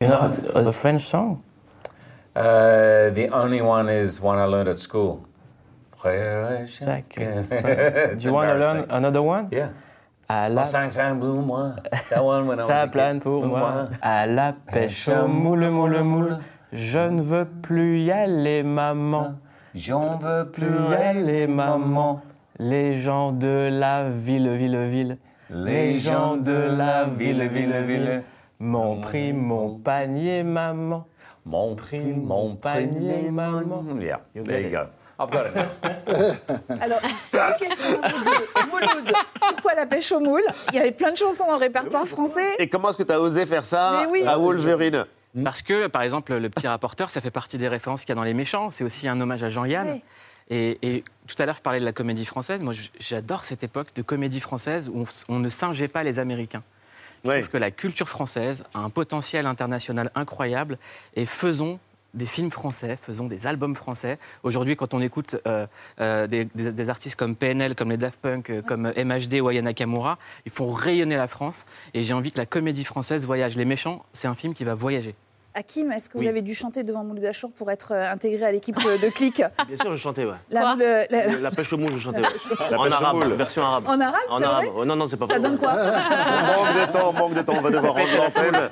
You 0.00 0.08
know 0.08 0.16
a, 0.54 0.68
a 0.68 0.72
French 0.72 1.06
song? 1.06 1.38
Uh, 2.36 3.10
the 3.14 3.28
only 3.32 3.60
one 3.60 3.88
is 3.88 4.20
one 4.20 4.38
I 4.38 4.46
learned 4.50 4.68
at 4.68 4.76
school. 4.76 5.20
Frère 6.04 6.68
chacun. 6.68 7.44
Do 8.18 8.28
you 8.28 8.34
want 8.34 8.48
to 8.48 8.58
learn 8.58 8.84
another 8.90 9.22
one? 9.22 9.48
Yeah. 9.50 9.70
À 10.28 10.50
La... 10.50 10.56
la, 10.56 10.64
500 10.64 11.18
pour 11.18 11.40
moi. 11.40 11.76
That 12.10 12.22
one 12.22 12.46
when 12.46 12.58
I 12.58 12.62
was 12.64 12.68
ça 12.68 12.86
plane 12.88 13.20
pour 13.20 13.46
moi. 13.46 13.88
À 14.02 14.26
la 14.26 14.52
pêche 14.52 15.08
au 15.08 15.26
moule, 15.26 15.70
moule, 15.70 16.02
moule. 16.02 16.38
Je 16.74 16.98
ne 16.98 17.22
veux 17.22 17.46
plus 17.46 18.04
y 18.04 18.10
aller, 18.10 18.62
maman. 18.62 19.36
J'en 19.74 20.18
veux 20.18 20.50
plus 20.50 20.76
y 20.90 20.94
aller, 20.94 21.46
maman. 21.46 22.20
Les 22.58 22.98
gens 22.98 23.32
de 23.32 23.70
la 23.72 24.10
ville, 24.10 24.50
ville, 24.50 24.84
ville. 24.84 25.18
Les 25.48 25.98
gens 25.98 26.36
de 26.36 26.76
la 26.76 27.06
ville, 27.06 27.48
ville, 27.48 27.82
ville. 27.86 28.22
M'ont 28.60 29.00
pris 29.00 29.32
mon 29.32 29.78
panier, 29.78 30.42
maman. 30.42 31.06
Mon 31.46 31.74
prix, 31.74 32.12
mon 32.12 32.56
panier, 32.56 33.30
maman. 33.30 33.86
Yeah, 34.00 34.20
there 34.34 34.60
you 34.60 34.70
go. 34.70 34.86
I've 35.18 35.30
got 35.30 35.46
it 35.46 35.54
now. 35.54 35.68
Alors, 36.80 37.00
question. 37.58 38.00
Mouloud, 38.70 39.12
pourquoi 39.40 39.74
la 39.74 39.86
pêche 39.86 40.10
au 40.12 40.20
moule 40.20 40.42
Il 40.70 40.74
y 40.74 40.78
avait 40.78 40.92
plein 40.92 41.12
de 41.12 41.16
chansons 41.16 41.46
dans 41.46 41.52
le 41.54 41.58
répertoire 41.60 42.06
français. 42.06 42.54
Et 42.58 42.68
comment 42.68 42.90
est-ce 42.90 42.98
que 42.98 43.02
tu 43.04 43.12
as 43.12 43.20
osé 43.20 43.46
faire 43.46 43.64
ça 43.64 44.06
oui. 44.10 44.24
à 44.26 44.36
Wolverine 44.38 45.04
Parce 45.44 45.62
que, 45.62 45.86
par 45.86 46.02
exemple, 46.02 46.34
le 46.34 46.50
petit 46.50 46.66
rapporteur, 46.66 47.10
ça 47.10 47.20
fait 47.20 47.30
partie 47.30 47.58
des 47.58 47.68
références 47.68 48.00
qu'il 48.04 48.10
y 48.10 48.12
a 48.12 48.16
dans 48.16 48.24
Les 48.24 48.34
Méchants. 48.34 48.70
C'est 48.70 48.84
aussi 48.84 49.06
un 49.08 49.20
hommage 49.20 49.44
à 49.44 49.48
Jean-Yann. 49.48 50.00
Et, 50.50 50.78
et 50.82 51.04
tout 51.26 51.40
à 51.42 51.46
l'heure, 51.46 51.56
je 51.56 51.62
parlais 51.62 51.80
de 51.80 51.84
la 51.84 51.92
comédie 51.92 52.26
française. 52.26 52.60
Moi, 52.60 52.74
j'adore 52.98 53.44
cette 53.44 53.62
époque 53.62 53.88
de 53.94 54.02
comédie 54.02 54.40
française 54.40 54.90
où 54.92 55.06
on, 55.28 55.38
ne 55.38 55.48
singeait 55.48 55.88
pas 55.88 56.02
les 56.02 56.18
Américains. 56.18 56.62
Je 57.24 57.30
Ouais. 57.30 57.38
trouve 57.40 57.52
que 57.52 57.56
la 57.56 57.70
culture 57.70 58.08
française 58.10 58.64
a 58.74 58.80
un 58.80 58.90
potentiel 58.90 59.46
international 59.46 60.10
incroyable 60.14 60.76
et 61.16 61.24
faisons 61.24 61.78
des 62.14 62.26
films 62.26 62.50
français, 62.50 62.96
faisons 62.96 63.26
des 63.26 63.46
albums 63.46 63.74
français. 63.74 64.18
Aujourd'hui, 64.42 64.76
quand 64.76 64.94
on 64.94 65.00
écoute 65.00 65.36
euh, 65.46 65.66
euh, 66.00 66.26
des, 66.26 66.88
artistes 66.88 67.16
comme 67.16 67.36
PNL, 67.36 67.74
comme 67.74 67.90
les 67.90 67.96
Daft 67.96 68.20
Punk, 68.20 68.50
euh, 68.50 68.62
comme 68.62 68.92
MHD 68.96 69.40
ou 69.40 69.48
Aya 69.48 69.62
Nakamura, 69.62 70.18
ils 70.46 70.52
font 70.52 70.70
rayonner 70.70 71.16
la 71.16 71.26
France. 71.26 71.66
Et 71.92 72.02
j'ai 72.02 72.14
envie 72.14 72.32
que 72.32 72.38
la 72.38 72.46
comédie 72.46 72.84
française 72.84 73.26
voyage. 73.26 73.56
Les 73.56 73.64
Méchants, 73.64 74.04
c'est 74.12 74.28
un 74.28 74.34
film 74.34 74.54
qui 74.54 74.64
va 74.64 74.74
voyager. 74.74 75.14
Hakim, 75.56 75.92
est-ce 75.92 76.08
que 76.10 76.18
Oui. 76.18 76.24
vous 76.24 76.30
avez 76.30 76.42
dû 76.42 76.52
chanter 76.54 76.82
devant 76.82 77.04
Mouloud 77.04 77.24
Achour 77.24 77.50
pour 77.52 77.70
être 77.70 77.92
euh, 77.92 78.10
intégré 78.12 78.44
à 78.44 78.50
l'équipe 78.50 78.74
de, 78.76 79.00
de 79.00 79.08
Click 79.08 79.36
Bien 79.68 79.76
sûr, 79.80 79.92
je 79.92 80.00
chantais, 80.00 80.24
ouais. 80.24 80.32
La 80.50 81.50
pêche 81.54 81.72
au 81.72 81.76
moule, 81.78 81.92
je 81.94 81.98
chantais. 82.00 82.20
ouais. 82.22 82.26
La 82.70 82.78
en 82.80 82.84
pêche 82.84 82.92
au 83.00 83.04
arabe, 83.04 83.16
moule. 83.16 83.32
version 83.34 83.62
arabe. 83.62 83.84
En 83.86 84.00
arabe, 84.00 84.14
En 84.30 84.42
arabe. 84.42 84.64
vrai 84.64 84.72
Oh, 84.76 84.84
non, 84.84 84.96
non, 84.96 85.06
c'est 85.06 85.16
pas 85.16 85.28
Ça 85.28 85.38
vrai. 85.38 85.48
donne 85.48 85.58
quoi 85.58 85.72
On 85.76 86.64
manque 86.64 86.74
de 86.88 86.92
temps, 86.92 87.08
on 87.10 87.12
manque 87.12 87.34
de 87.34 87.42
temps, 87.42 87.54
on 87.56 87.60
va 87.60 87.70
devoir 87.70 87.94
rendre 87.94 88.16
l'antenne. 88.16 88.70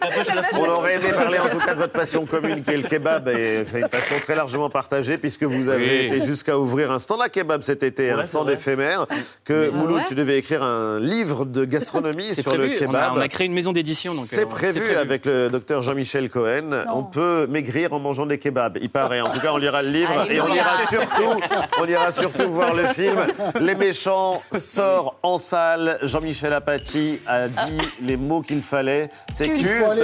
On 0.59 0.65
aurait 0.69 0.95
aimé 0.97 1.13
parler 1.13 1.39
en 1.39 1.49
tout 1.49 1.59
cas 1.59 1.75
de 1.75 1.79
votre 1.79 1.93
passion 1.93 2.27
commune 2.27 2.63
qui 2.63 2.71
est 2.71 2.77
le 2.79 2.89
kebab 2.89 3.29
et 3.29 3.65
c'est 3.71 3.81
une 3.81 3.89
passion 3.89 4.17
très 4.21 4.35
largement 4.35 4.69
partagée 4.71 5.19
puisque 5.19 5.45
vous 5.45 5.69
avez 5.69 5.83
Oui. 5.83 6.07
été 6.07 6.21
jusqu'à 6.27 6.59
ouvrir 6.59 6.91
un 6.91 6.99
stand 6.99 7.21
à 7.23 7.29
kebab 7.29 7.63
cet 7.63 7.83
été, 7.85 8.11
un 8.11 8.25
stand 8.25 8.51
éphémère, 8.51 9.07
que 9.45 9.71
Ah 9.73 9.77
Mouloud, 9.77 9.99
ouais 9.99 10.05
tu 10.07 10.15
devais 10.17 10.37
écrire 10.39 10.63
un 10.65 10.99
livre 10.99 11.45
de 11.45 11.65
gastronomie 11.65 12.35
sur 12.35 12.53
le 12.57 12.59
prévu. 12.67 12.73
On 12.87 12.95
a, 12.95 12.99
kebab. 12.99 13.13
on 13.17 13.21
a 13.21 13.29
créé 13.29 13.47
une 13.47 13.53
maison 13.55 13.73
d'édition. 13.73 14.13
donc, 14.15 14.25
C'est 14.25 14.43
euh, 14.43 14.47
prévu, 14.47 14.95
avec 14.97 15.27
le 15.27 15.49
docteur 15.49 15.81
Jean-Michel 15.83 16.29
Cohen. 16.29 16.71
On 16.93 17.05
peut 17.05 17.47
maigrir 17.49 17.93
en 17.93 18.01
mangeant 18.01 18.27
des 18.27 18.39
kebabs. 18.39 18.79
Il 18.81 18.91
paraît. 18.91 19.21
En 19.21 19.27
tout 19.27 19.41
cas, 19.41 19.53
on 19.53 19.59
lira 19.59 19.83
le 19.83 19.89
livre 19.89 20.31
et 20.31 20.41
on 20.41 20.49
ira 20.49 20.87
surtout, 20.89 21.41
on 21.81 21.87
ira 21.87 22.13
surtout 22.13 22.53
voir 22.53 22.75
le 22.75 22.87
film. 22.89 23.17
Les 23.61 23.75
méchants 23.75 24.43
sort 24.59 25.17
en 25.23 25.39
salle. 25.39 25.99
Jean-Michel 26.03 26.53
Apathy 26.53 27.21
a 27.27 27.49
dit 27.49 27.79
les 28.03 28.17
mots 28.17 28.43
qu'il 28.43 28.63
fallait. 28.63 29.11
C'est 29.33 29.49
Culte. 29.49 30.03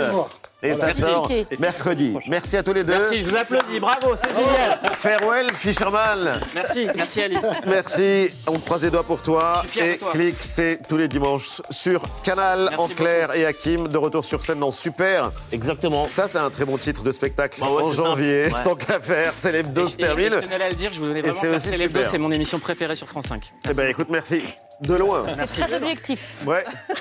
Et 0.60 0.70
Voilà. 0.72 0.76
ça 0.80 0.86
Merci. 0.86 1.02
sort 1.02 1.24
Ok. 1.30 1.60
mercredi. 1.60 2.14
Merci 2.26 2.56
à 2.56 2.62
tous 2.64 2.72
les 2.72 2.82
deux. 2.82 2.92
Merci, 2.92 3.20
je 3.22 3.28
vous 3.28 3.36
applaudis. 3.36 3.78
Bravo, 3.78 4.14
c'est 4.16 4.28
génial. 4.28 4.80
Farewell, 4.92 5.52
Fisherman. 5.54 6.40
Merci, 6.54 6.88
merci 6.96 7.22
Ali. 7.22 7.36
Merci, 7.66 8.30
on 8.48 8.58
croise 8.58 8.82
les 8.82 8.90
doigts 8.90 9.04
pour 9.04 9.22
toi. 9.22 9.62
Et 9.80 9.98
toi. 9.98 10.10
clique, 10.10 10.36
c'est 10.40 10.80
tous 10.88 10.96
les 10.96 11.06
dimanches 11.06 11.62
sur 11.70 12.02
Canal, 12.24 12.68
Merci 12.70 12.76
en 12.82 12.88
Claire 12.88 13.36
et 13.36 13.46
Hakim, 13.46 13.86
de 13.86 13.98
retour 13.98 14.24
sur 14.24 14.42
scène 14.42 14.58
dans 14.58 14.72
Super. 14.72 15.30
Exactement. 15.52 16.08
Ça, 16.10 16.26
c'est 16.26 16.38
un 16.38 16.50
très 16.50 16.64
bon 16.64 16.76
titre 16.76 17.04
de 17.04 17.12
spectacle 17.12 17.60
Bah 17.60 17.70
ouais, 17.70 17.82
en 17.84 17.92
janvier. 17.92 18.46
Ouais. 18.46 18.62
Tant 18.64 18.74
qu'à 18.74 18.98
faire, 18.98 19.34
c'est 19.36 19.52
l'hebdo 19.52 19.86
se 19.86 19.96
termine. 19.96 20.32
Je 20.32 20.40
tenais 20.40 20.60
à 20.62 20.68
le 20.68 20.74
dire, 20.74 20.90
je 20.92 20.98
voulais 20.98 21.20
Et 21.20 21.22
vraiment 21.22 21.56
l'hebdo, 21.78 22.00
c'est 22.04 22.18
mon 22.18 22.32
émission 22.32 22.58
préférée 22.58 22.96
sur 22.96 23.06
France 23.06 23.26
5. 23.26 23.52
Eh 23.70 23.74
ben, 23.74 23.88
écoute, 23.88 24.08
merci. 24.10 24.42
De 24.80 24.94
loin. 24.94 25.22
Merci. 25.36 25.60
Très 25.60 25.74
objectif. 25.76 26.34
Ouais. 26.46 26.64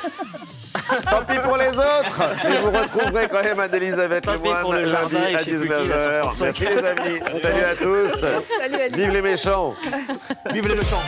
Tant 1.10 1.22
pis 1.28 1.40
pour 1.44 1.58
les 1.58 1.70
autres. 1.70 2.22
Et 2.46 2.58
vous 2.58 2.72
retrouverez 2.72 3.28
quand 3.28 3.44
même 3.44 3.60
Anne-Elisabeth 3.60 4.26
Lemoine 4.26 4.62
pour 4.62 4.74
le 4.74 4.84
lundi 4.86 5.16
à 5.18 5.40
je 5.40 5.44
sais 5.44 5.52
plus 5.52 5.62
qui, 5.62 5.68
là, 5.68 6.00
sur 6.00 6.10
19h. 6.10 6.20
France 6.22 6.36
cinq. 6.38 6.46
Merci 6.46 6.66
les 6.66 6.86
amis. 6.86 7.40
Salut 7.40 7.64
à 7.64 7.76
tous. 7.76 8.20
Salut, 8.20 8.82
Ali. 8.82 8.96
Vive 8.96 9.12
les 9.12 9.22
méchants. 9.22 9.76
Vive 10.52 10.68
les 10.68 10.76
méchants. 10.76 11.02